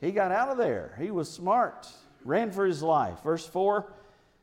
He 0.00 0.12
got 0.12 0.32
out 0.32 0.48
of 0.48 0.58
there. 0.58 0.96
He 1.00 1.10
was 1.10 1.30
smart, 1.30 1.88
ran 2.24 2.50
for 2.52 2.66
his 2.66 2.82
life. 2.82 3.22
Verse 3.22 3.46
4 3.46 3.92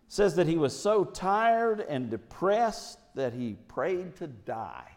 says 0.08 0.36
that 0.36 0.48
he 0.48 0.58
was 0.58 0.78
so 0.78 1.04
tired 1.04 1.80
and 1.82 2.10
depressed 2.10 3.00
that 3.16 3.34
he 3.34 3.58
prayed 3.68 4.16
to 4.18 4.28
die. 4.28 4.92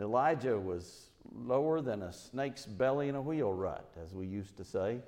Elijah 0.00 0.58
was 0.58 1.10
lower 1.34 1.80
than 1.80 2.02
a 2.02 2.12
snake's 2.12 2.66
belly 2.66 3.08
in 3.08 3.14
a 3.14 3.22
wheel 3.22 3.52
rut, 3.52 3.88
as 4.02 4.14
we 4.14 4.26
used 4.26 4.56
to 4.56 4.64
say. 4.64 5.00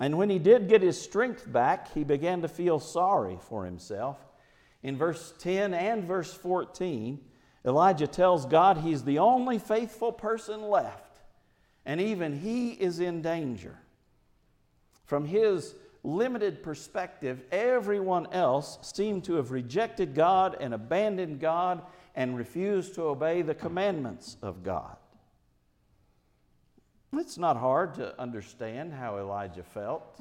And 0.00 0.18
when 0.18 0.28
he 0.28 0.38
did 0.38 0.68
get 0.68 0.82
his 0.82 1.00
strength 1.00 1.50
back, 1.50 1.92
he 1.92 2.04
began 2.04 2.42
to 2.42 2.48
feel 2.48 2.80
sorry 2.80 3.38
for 3.48 3.64
himself. 3.64 4.18
In 4.82 4.98
verse 4.98 5.32
10 5.38 5.72
and 5.72 6.04
verse 6.04 6.32
14, 6.34 7.20
Elijah 7.64 8.06
tells 8.06 8.44
God 8.44 8.78
he's 8.78 9.04
the 9.04 9.18
only 9.18 9.58
faithful 9.58 10.12
person 10.12 10.62
left, 10.62 11.03
and 11.86 12.00
even 12.00 12.38
he 12.40 12.70
is 12.70 13.00
in 13.00 13.22
danger. 13.22 13.78
From 15.04 15.26
his 15.26 15.74
limited 16.02 16.62
perspective, 16.62 17.42
everyone 17.50 18.26
else 18.32 18.78
seemed 18.82 19.24
to 19.24 19.34
have 19.34 19.50
rejected 19.50 20.14
God 20.14 20.56
and 20.60 20.74
abandoned 20.74 21.40
God 21.40 21.82
and 22.14 22.36
refused 22.36 22.94
to 22.94 23.02
obey 23.02 23.42
the 23.42 23.54
commandments 23.54 24.36
of 24.42 24.62
God. 24.62 24.96
It's 27.12 27.38
not 27.38 27.56
hard 27.56 27.94
to 27.94 28.20
understand 28.20 28.92
how 28.92 29.18
Elijah 29.18 29.62
felt. 29.62 30.20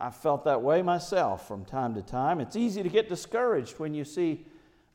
I 0.00 0.10
felt 0.10 0.44
that 0.44 0.62
way 0.62 0.82
myself 0.82 1.46
from 1.46 1.64
time 1.64 1.94
to 1.94 2.02
time. 2.02 2.40
It's 2.40 2.56
easy 2.56 2.82
to 2.82 2.88
get 2.88 3.08
discouraged 3.08 3.78
when 3.78 3.92
you 3.92 4.04
see 4.04 4.46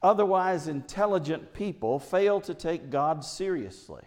otherwise 0.02 0.68
intelligent 0.68 1.54
people 1.54 2.00
fail 2.00 2.42
to 2.42 2.54
take 2.54 2.90
God 2.90 3.24
seriously 3.24 4.04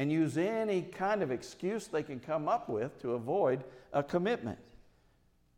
and 0.00 0.10
use 0.10 0.38
any 0.38 0.80
kind 0.80 1.22
of 1.22 1.30
excuse 1.30 1.86
they 1.86 2.02
can 2.02 2.18
come 2.18 2.48
up 2.48 2.70
with 2.70 2.98
to 3.02 3.12
avoid 3.12 3.62
a 3.92 4.02
commitment. 4.02 4.58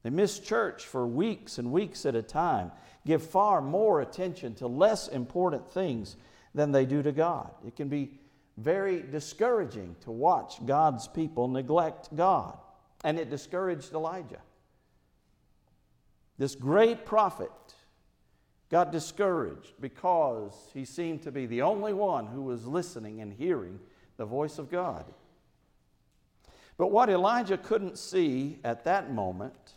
They 0.03 0.11
miss 0.11 0.41
church 0.41 0.85
for 0.85 1.07
weeks 1.07 1.59
and 1.59 1.71
weeks 1.71 2.05
at 2.07 2.17
a 2.17 2.23
time, 2.23 2.73
give 3.07 3.23
far 3.23 3.63
more 3.63 4.01
attention 4.01 4.57
to 4.57 4.67
less 4.67 5.07
important 5.07 5.71
things 5.71 6.17
than 6.57 6.73
they 6.73 6.85
do 6.85 7.05
to 7.05 7.13
God. 7.13 7.53
It 7.65 7.77
can 7.77 7.87
be 7.87 8.19
very 8.57 9.01
discouraging 9.01 9.95
to 10.01 10.11
watch 10.11 10.55
God's 10.67 11.07
people 11.07 11.47
neglect 11.47 12.09
God. 12.17 12.59
And 13.05 13.21
it 13.21 13.31
discouraged 13.31 13.93
Elijah. 13.93 14.43
This 16.37 16.57
great 16.57 17.07
prophet 17.07 17.53
got 18.73 18.91
discouraged 18.91 19.75
because 19.81 20.53
he 20.75 20.85
seemed 20.85 21.23
to 21.23 21.31
be 21.31 21.47
the 21.47 21.63
only 21.63 21.93
one 21.93 22.27
who 22.27 22.43
was 22.43 22.67
listening 22.67 23.21
and 23.21 23.33
hearing 23.33 23.79
the 24.23 24.27
voice 24.27 24.61
of 24.61 24.71
God. 24.71 25.05
But 26.77 26.93
what 26.93 27.11
Elijah 27.11 27.59
couldn't 27.59 27.99
see 27.99 28.61
at 28.63 28.85
that 28.85 29.13
moment 29.13 29.75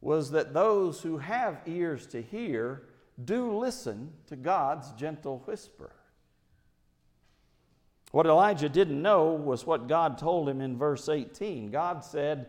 was 0.00 0.30
that 0.30 0.54
those 0.54 1.00
who 1.00 1.18
have 1.18 1.60
ears 1.66 2.06
to 2.06 2.22
hear 2.22 2.84
do 3.24 3.58
listen 3.58 4.12
to 4.28 4.36
God's 4.36 4.92
gentle 4.92 5.42
whisper. 5.46 5.90
What 8.12 8.26
Elijah 8.26 8.68
didn't 8.68 9.02
know 9.02 9.32
was 9.32 9.66
what 9.66 9.88
God 9.88 10.16
told 10.16 10.48
him 10.48 10.60
in 10.60 10.78
verse 10.78 11.08
18. 11.08 11.72
God 11.72 12.04
said, 12.04 12.46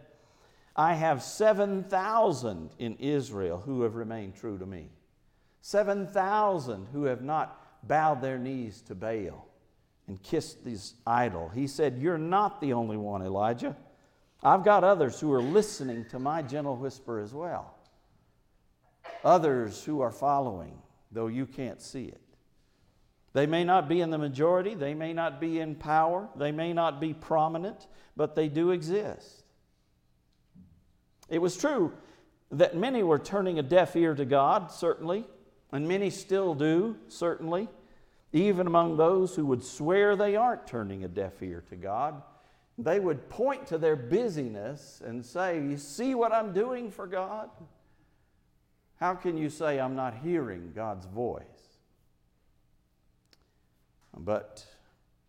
I 0.75 0.93
have 0.93 1.23
7,000 1.23 2.75
in 2.77 2.95
Israel 2.97 3.57
who 3.65 3.81
have 3.81 3.95
remained 3.95 4.35
true 4.35 4.59
to 4.59 4.67
me. 4.67 4.89
7,000 5.61 6.89
who 6.93 7.05
have 7.05 7.23
not 7.23 7.87
bowed 7.87 8.21
their 8.21 8.37
knees 8.37 8.83
to 8.83 8.93
Baal 8.93 9.47
and 10.07 10.21
kissed 10.21 10.63
this 10.63 10.93
idol. 11.05 11.49
He 11.49 11.67
said, 11.67 11.97
You're 11.97 12.17
not 12.17 12.61
the 12.61 12.73
only 12.73 12.97
one, 12.97 13.21
Elijah. 13.21 13.75
I've 14.43 14.63
got 14.63 14.83
others 14.83 15.19
who 15.19 15.33
are 15.33 15.41
listening 15.41 16.05
to 16.11 16.19
my 16.19 16.41
gentle 16.41 16.75
whisper 16.75 17.19
as 17.19 17.33
well. 17.33 17.75
Others 19.23 19.83
who 19.83 20.01
are 20.01 20.11
following, 20.11 20.77
though 21.11 21.27
you 21.27 21.45
can't 21.47 21.81
see 21.81 22.05
it. 22.05 22.21
They 23.33 23.47
may 23.47 23.63
not 23.63 23.89
be 23.89 24.01
in 24.01 24.11
the 24.11 24.17
majority, 24.17 24.75
they 24.75 24.93
may 24.93 25.13
not 25.13 25.41
be 25.41 25.59
in 25.59 25.75
power, 25.75 26.29
they 26.37 26.51
may 26.51 26.73
not 26.73 27.01
be 27.01 27.13
prominent, 27.13 27.87
but 28.15 28.35
they 28.35 28.47
do 28.47 28.71
exist. 28.71 29.43
It 31.27 31.39
was 31.39 31.57
true 31.57 31.91
that 32.51 32.77
many 32.77 33.03
were 33.03 33.19
turning 33.19 33.59
a 33.59 33.63
deaf 33.63 33.95
ear 33.95 34.15
to 34.15 34.25
God, 34.25 34.71
certainly, 34.71 35.25
and 35.71 35.87
many 35.87 36.11
still 36.11 36.53
do, 36.53 36.95
certainly, 37.07 37.67
even 38.35 38.67
among 38.67 38.97
those 38.97 39.33
who 39.33 39.45
would 39.45 39.63
swear 39.63 40.17
they 40.17 40.35
aren't 40.35 40.67
turning 40.67 41.05
a 41.05 41.07
deaf 41.07 41.41
ear 41.41 41.63
to 41.69 41.75
God. 41.77 42.21
They 42.77 42.99
would 42.99 43.29
point 43.29 43.65
to 43.67 43.77
their 43.77 43.95
busyness 43.95 45.01
and 45.03 45.25
say, 45.25 45.61
You 45.61 45.77
see 45.77 46.15
what 46.15 46.33
I'm 46.33 46.51
doing 46.51 46.91
for 46.91 47.07
God? 47.07 47.49
How 48.99 49.15
can 49.15 49.37
you 49.37 49.49
say 49.49 49.79
I'm 49.79 49.95
not 49.95 50.17
hearing 50.21 50.73
God's 50.75 51.05
voice? 51.05 51.45
But 54.17 54.65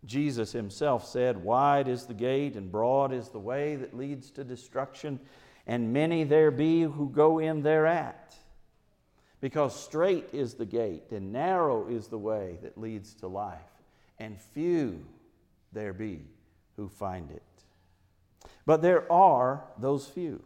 Jesus 0.04 0.50
himself 0.50 1.06
said, 1.06 1.44
Wide 1.44 1.86
is 1.86 2.06
the 2.06 2.14
gate 2.14 2.56
and 2.56 2.72
broad 2.72 3.12
is 3.12 3.28
the 3.28 3.38
way 3.38 3.76
that 3.76 3.96
leads 3.96 4.32
to 4.32 4.42
destruction, 4.42 5.20
and 5.64 5.92
many 5.92 6.24
there 6.24 6.50
be 6.50 6.82
who 6.82 7.08
go 7.10 7.38
in 7.38 7.62
thereat. 7.62 8.34
Because 9.46 9.80
straight 9.80 10.30
is 10.32 10.54
the 10.54 10.66
gate 10.66 11.12
and 11.12 11.32
narrow 11.32 11.86
is 11.86 12.08
the 12.08 12.18
way 12.18 12.58
that 12.62 12.76
leads 12.76 13.14
to 13.14 13.28
life, 13.28 13.60
and 14.18 14.40
few 14.40 15.06
there 15.72 15.92
be 15.92 16.22
who 16.74 16.88
find 16.88 17.30
it. 17.30 17.44
But 18.66 18.82
there 18.82 19.10
are 19.10 19.62
those 19.78 20.08
few. 20.08 20.42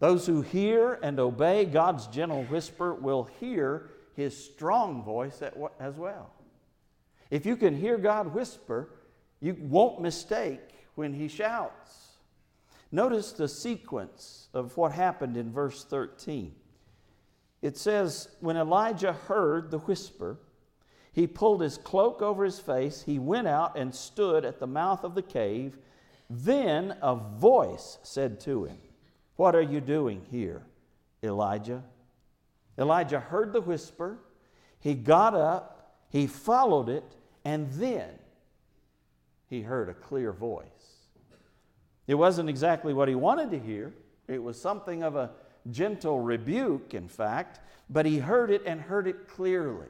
Those 0.00 0.26
who 0.26 0.42
hear 0.42 0.98
and 1.00 1.20
obey 1.20 1.64
God's 1.64 2.08
gentle 2.08 2.42
whisper 2.46 2.92
will 2.92 3.30
hear 3.38 3.90
his 4.16 4.36
strong 4.36 5.04
voice 5.04 5.40
as 5.78 5.94
well. 5.94 6.32
If 7.30 7.46
you 7.46 7.54
can 7.54 7.76
hear 7.76 7.98
God 7.98 8.34
whisper, 8.34 8.88
you 9.38 9.56
won't 9.60 10.02
mistake 10.02 10.88
when 10.96 11.14
he 11.14 11.28
shouts. 11.28 12.16
Notice 12.90 13.30
the 13.30 13.46
sequence 13.46 14.48
of 14.52 14.76
what 14.76 14.90
happened 14.90 15.36
in 15.36 15.52
verse 15.52 15.84
13. 15.84 16.56
It 17.62 17.76
says, 17.76 18.28
When 18.40 18.56
Elijah 18.56 19.12
heard 19.12 19.70
the 19.70 19.78
whisper, 19.78 20.38
he 21.12 21.26
pulled 21.26 21.60
his 21.60 21.78
cloak 21.78 22.20
over 22.20 22.44
his 22.44 22.58
face, 22.58 23.02
he 23.02 23.18
went 23.18 23.46
out 23.46 23.78
and 23.78 23.94
stood 23.94 24.44
at 24.44 24.58
the 24.58 24.66
mouth 24.66 25.04
of 25.04 25.14
the 25.14 25.22
cave. 25.22 25.78
Then 26.28 26.96
a 27.00 27.14
voice 27.14 27.98
said 28.02 28.40
to 28.40 28.64
him, 28.64 28.78
What 29.36 29.54
are 29.54 29.62
you 29.62 29.80
doing 29.80 30.26
here, 30.30 30.64
Elijah? 31.22 31.84
Elijah 32.78 33.20
heard 33.20 33.52
the 33.52 33.60
whisper, 33.60 34.18
he 34.80 34.94
got 34.94 35.34
up, 35.34 35.94
he 36.08 36.26
followed 36.26 36.88
it, 36.88 37.04
and 37.44 37.70
then 37.72 38.08
he 39.46 39.62
heard 39.62 39.88
a 39.88 39.94
clear 39.94 40.32
voice. 40.32 40.66
It 42.06 42.14
wasn't 42.14 42.48
exactly 42.48 42.94
what 42.94 43.08
he 43.08 43.14
wanted 43.14 43.50
to 43.50 43.58
hear, 43.58 43.92
it 44.26 44.42
was 44.42 44.60
something 44.60 45.02
of 45.02 45.14
a 45.14 45.30
gentle 45.70 46.20
rebuke, 46.20 46.94
in 46.94 47.08
fact, 47.08 47.60
but 47.88 48.06
he 48.06 48.18
heard 48.18 48.50
it 48.50 48.62
and 48.66 48.80
heard 48.80 49.06
it 49.06 49.28
clearly 49.28 49.88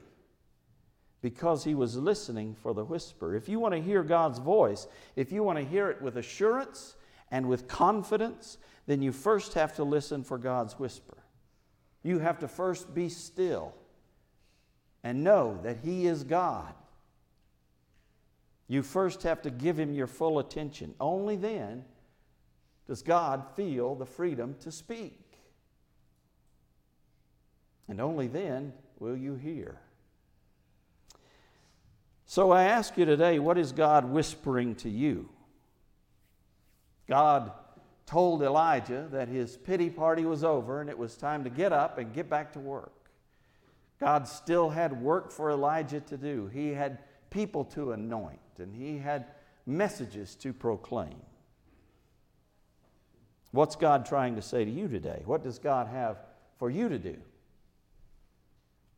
because 1.22 1.64
he 1.64 1.74
was 1.74 1.96
listening 1.96 2.54
for 2.54 2.74
the 2.74 2.84
whisper. 2.84 3.34
If 3.34 3.48
you 3.48 3.60
want 3.60 3.74
to 3.74 3.80
hear 3.80 4.02
God's 4.02 4.38
voice, 4.38 4.88
if 5.14 5.30
you 5.30 5.42
want 5.42 5.58
to 5.58 5.64
hear 5.64 5.88
it 5.88 6.02
with 6.02 6.16
assurance 6.16 6.96
and 7.30 7.48
with 7.48 7.68
confidence, 7.68 8.58
then 8.86 9.00
you 9.00 9.12
first 9.12 9.54
have 9.54 9.74
to 9.76 9.84
listen 9.84 10.24
for 10.24 10.36
God's 10.36 10.78
whisper. 10.78 11.18
You 12.02 12.18
have 12.18 12.40
to 12.40 12.48
first 12.48 12.92
be 12.92 13.08
still 13.08 13.72
and 15.04 15.22
know 15.22 15.60
that 15.62 15.78
He 15.84 16.06
is 16.06 16.24
God. 16.24 16.74
You 18.66 18.82
first 18.82 19.22
have 19.22 19.42
to 19.42 19.50
give 19.50 19.78
Him 19.78 19.94
your 19.94 20.08
full 20.08 20.40
attention. 20.40 20.94
Only 20.98 21.36
then 21.36 21.84
does 22.88 23.02
God 23.02 23.44
feel 23.54 23.94
the 23.94 24.06
freedom 24.06 24.56
to 24.60 24.72
speak. 24.72 25.21
And 27.88 28.00
only 28.00 28.26
then 28.26 28.72
will 28.98 29.16
you 29.16 29.34
hear. 29.34 29.80
So 32.24 32.50
I 32.50 32.64
ask 32.64 32.96
you 32.96 33.04
today 33.04 33.38
what 33.38 33.58
is 33.58 33.72
God 33.72 34.04
whispering 34.04 34.74
to 34.76 34.88
you? 34.88 35.28
God 37.08 37.52
told 38.06 38.42
Elijah 38.42 39.08
that 39.12 39.28
his 39.28 39.56
pity 39.56 39.90
party 39.90 40.24
was 40.24 40.44
over 40.44 40.80
and 40.80 40.88
it 40.88 40.96
was 40.96 41.16
time 41.16 41.44
to 41.44 41.50
get 41.50 41.72
up 41.72 41.98
and 41.98 42.14
get 42.14 42.30
back 42.30 42.52
to 42.54 42.58
work. 42.58 42.92
God 44.00 44.26
still 44.26 44.70
had 44.70 45.00
work 45.00 45.30
for 45.30 45.50
Elijah 45.50 46.00
to 46.00 46.16
do. 46.16 46.46
He 46.46 46.68
had 46.70 46.98
people 47.30 47.64
to 47.66 47.92
anoint 47.92 48.38
and 48.58 48.74
he 48.74 48.98
had 48.98 49.26
messages 49.66 50.34
to 50.36 50.52
proclaim. 50.52 51.20
What's 53.50 53.76
God 53.76 54.06
trying 54.06 54.36
to 54.36 54.42
say 54.42 54.64
to 54.64 54.70
you 54.70 54.88
today? 54.88 55.22
What 55.26 55.42
does 55.42 55.58
God 55.58 55.86
have 55.88 56.18
for 56.58 56.70
you 56.70 56.88
to 56.88 56.98
do? 56.98 57.16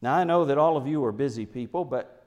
Now, 0.04 0.16
I 0.16 0.24
know 0.24 0.44
that 0.44 0.58
all 0.58 0.76
of 0.76 0.86
you 0.86 1.02
are 1.06 1.12
busy 1.12 1.46
people, 1.46 1.82
but 1.82 2.26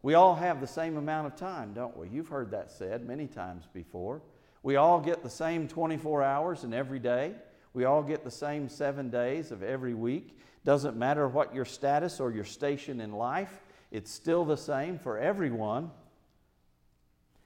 we 0.00 0.14
all 0.14 0.34
have 0.34 0.62
the 0.62 0.66
same 0.66 0.96
amount 0.96 1.26
of 1.26 1.36
time, 1.36 1.74
don't 1.74 1.94
we? 1.94 2.08
You've 2.08 2.28
heard 2.28 2.52
that 2.52 2.70
said 2.72 3.06
many 3.06 3.26
times 3.26 3.68
before. 3.74 4.22
We 4.62 4.76
all 4.76 5.00
get 5.00 5.22
the 5.22 5.28
same 5.28 5.68
24 5.68 6.22
hours 6.22 6.64
in 6.64 6.72
every 6.72 6.98
day. 6.98 7.34
We 7.74 7.84
all 7.84 8.02
get 8.02 8.24
the 8.24 8.30
same 8.30 8.70
seven 8.70 9.10
days 9.10 9.52
of 9.52 9.62
every 9.62 9.92
week. 9.92 10.38
Doesn't 10.64 10.96
matter 10.96 11.28
what 11.28 11.54
your 11.54 11.66
status 11.66 12.20
or 12.20 12.32
your 12.32 12.44
station 12.44 13.02
in 13.02 13.12
life, 13.12 13.60
it's 13.90 14.10
still 14.10 14.46
the 14.46 14.56
same 14.56 14.98
for 14.98 15.18
everyone. 15.18 15.90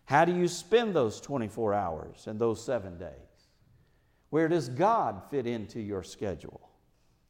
How 0.05 0.25
do 0.25 0.37
you 0.37 0.47
spend 0.47 0.95
those 0.95 1.21
24 1.21 1.75
hours 1.75 2.29
and 2.29 2.39
those 2.39 2.65
seven 2.65 2.97
days? 2.97 3.11
Where 4.31 4.47
does 4.47 4.69
God 4.69 5.21
fit 5.33 5.49
into 5.49 5.81
your 5.81 6.05
schedule? 6.05 6.61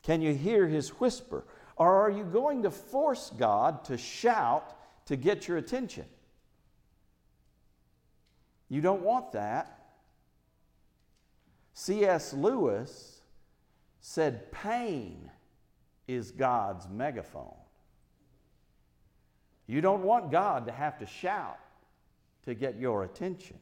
Can 0.02 0.20
you 0.20 0.34
hear 0.34 0.66
His 0.66 0.90
whisper? 1.00 1.44
Or 1.78 2.02
are 2.02 2.10
you 2.10 2.24
going 2.24 2.64
to 2.64 2.70
force 2.70 3.30
God 3.38 3.84
to 3.84 3.96
shout 3.96 4.76
to 5.06 5.16
get 5.16 5.46
your 5.46 5.56
attention? 5.56 6.04
You 8.68 8.80
don't 8.80 9.02
want 9.02 9.32
that. 9.32 9.78
C.S. 11.74 12.32
Lewis 12.34 13.20
said, 14.00 14.50
Pain 14.50 15.30
is 16.08 16.32
God's 16.32 16.88
megaphone. 16.88 17.54
You 19.68 19.80
don't 19.80 20.02
want 20.02 20.32
God 20.32 20.66
to 20.66 20.72
have 20.72 20.98
to 20.98 21.06
shout 21.06 21.60
to 22.44 22.54
get 22.54 22.78
your 22.78 23.04
attention. 23.04 23.58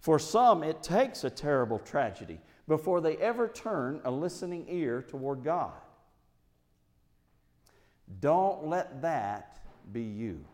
For 0.00 0.18
some, 0.18 0.64
it 0.64 0.82
takes 0.82 1.22
a 1.22 1.30
terrible 1.30 1.78
tragedy 1.78 2.40
before 2.66 3.00
they 3.00 3.16
ever 3.18 3.46
turn 3.46 4.00
a 4.04 4.10
listening 4.10 4.66
ear 4.68 5.02
toward 5.02 5.44
God. 5.44 5.72
Don't 8.20 8.66
let 8.66 9.02
that 9.02 9.58
be 9.92 10.02
you. 10.02 10.44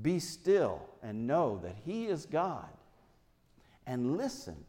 Be 0.00 0.18
still 0.18 0.82
and 1.02 1.26
know 1.26 1.58
that 1.62 1.76
He 1.84 2.06
is 2.06 2.26
God 2.26 2.68
and 3.86 4.16
listen 4.16 4.64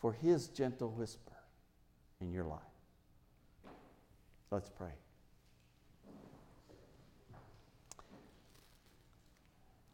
for 0.00 0.12
His 0.12 0.48
gentle 0.48 0.90
whisper 0.90 1.32
in 2.20 2.32
your 2.32 2.44
life. 2.44 2.60
Let's 4.50 4.70
pray. 4.70 4.94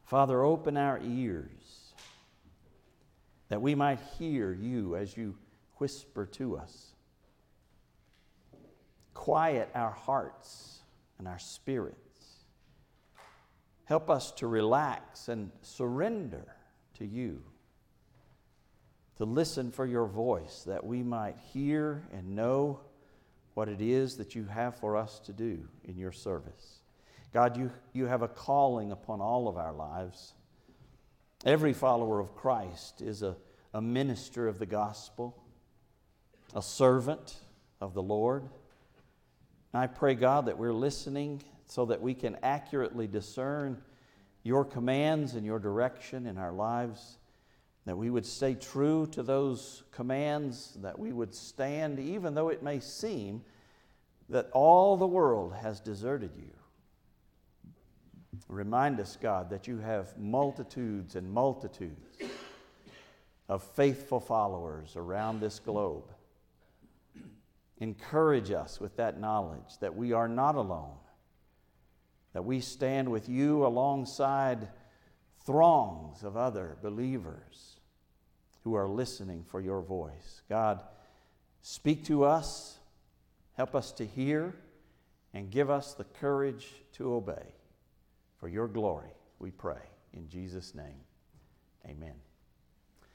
Father, 0.04 0.42
open 0.42 0.76
our 0.76 1.00
ears 1.02 1.94
that 3.48 3.60
we 3.60 3.74
might 3.74 3.98
hear 4.18 4.52
you 4.52 4.94
as 4.96 5.16
you 5.16 5.36
whisper 5.76 6.26
to 6.26 6.56
us. 6.56 6.91
Quiet 9.22 9.70
our 9.76 9.92
hearts 9.92 10.80
and 11.20 11.28
our 11.28 11.38
spirits. 11.38 11.98
Help 13.84 14.10
us 14.10 14.32
to 14.32 14.48
relax 14.48 15.28
and 15.28 15.52
surrender 15.62 16.56
to 16.98 17.06
you 17.06 17.44
to 19.18 19.24
listen 19.24 19.70
for 19.70 19.86
your 19.86 20.06
voice, 20.06 20.64
that 20.66 20.84
we 20.84 21.04
might 21.04 21.36
hear 21.52 22.02
and 22.12 22.34
know 22.34 22.80
what 23.54 23.68
it 23.68 23.80
is 23.80 24.16
that 24.16 24.34
you 24.34 24.44
have 24.46 24.74
for 24.80 24.96
us 24.96 25.20
to 25.20 25.32
do 25.32 25.68
in 25.84 25.96
your 25.96 26.10
service. 26.10 26.80
God, 27.32 27.56
you, 27.56 27.70
you 27.92 28.06
have 28.06 28.22
a 28.22 28.28
calling 28.28 28.90
upon 28.90 29.20
all 29.20 29.46
of 29.46 29.56
our 29.56 29.72
lives. 29.72 30.32
Every 31.44 31.72
follower 31.72 32.18
of 32.18 32.34
Christ 32.34 33.00
is 33.00 33.22
a, 33.22 33.36
a 33.72 33.80
minister 33.80 34.48
of 34.48 34.58
the 34.58 34.66
gospel, 34.66 35.40
a 36.52 36.60
servant 36.60 37.36
of 37.80 37.94
the 37.94 38.02
Lord. 38.02 38.48
I 39.74 39.86
pray, 39.86 40.14
God, 40.14 40.46
that 40.46 40.58
we're 40.58 40.74
listening 40.74 41.42
so 41.66 41.86
that 41.86 42.02
we 42.02 42.12
can 42.12 42.36
accurately 42.42 43.06
discern 43.06 43.80
your 44.42 44.64
commands 44.64 45.34
and 45.34 45.46
your 45.46 45.58
direction 45.58 46.26
in 46.26 46.36
our 46.36 46.52
lives, 46.52 47.16
that 47.86 47.96
we 47.96 48.10
would 48.10 48.26
stay 48.26 48.54
true 48.54 49.06
to 49.12 49.22
those 49.22 49.82
commands, 49.90 50.76
that 50.82 50.98
we 50.98 51.12
would 51.12 51.34
stand, 51.34 51.98
even 51.98 52.34
though 52.34 52.50
it 52.50 52.62
may 52.62 52.80
seem 52.80 53.42
that 54.28 54.50
all 54.52 54.96
the 54.96 55.06
world 55.06 55.54
has 55.54 55.80
deserted 55.80 56.32
you. 56.36 56.50
Remind 58.48 59.00
us, 59.00 59.16
God, 59.20 59.48
that 59.50 59.66
you 59.66 59.78
have 59.78 60.18
multitudes 60.18 61.16
and 61.16 61.30
multitudes 61.32 62.18
of 63.48 63.62
faithful 63.62 64.20
followers 64.20 64.96
around 64.96 65.40
this 65.40 65.58
globe. 65.58 66.10
Encourage 67.82 68.52
us 68.52 68.80
with 68.80 68.96
that 68.96 69.18
knowledge 69.18 69.78
that 69.80 69.96
we 69.96 70.12
are 70.12 70.28
not 70.28 70.54
alone, 70.54 70.94
that 72.32 72.44
we 72.44 72.60
stand 72.60 73.10
with 73.10 73.28
you 73.28 73.66
alongside 73.66 74.68
throngs 75.44 76.22
of 76.22 76.36
other 76.36 76.76
believers 76.80 77.80
who 78.62 78.74
are 78.74 78.86
listening 78.86 79.42
for 79.42 79.60
your 79.60 79.82
voice. 79.82 80.42
God, 80.48 80.80
speak 81.60 82.04
to 82.04 82.22
us, 82.22 82.78
help 83.54 83.74
us 83.74 83.90
to 83.90 84.06
hear, 84.06 84.54
and 85.34 85.50
give 85.50 85.68
us 85.68 85.94
the 85.94 86.04
courage 86.04 86.68
to 86.92 87.12
obey. 87.12 87.56
For 88.36 88.46
your 88.46 88.68
glory, 88.68 89.10
we 89.40 89.50
pray. 89.50 89.82
In 90.12 90.28
Jesus' 90.28 90.72
name, 90.72 91.00
amen. 91.84 92.14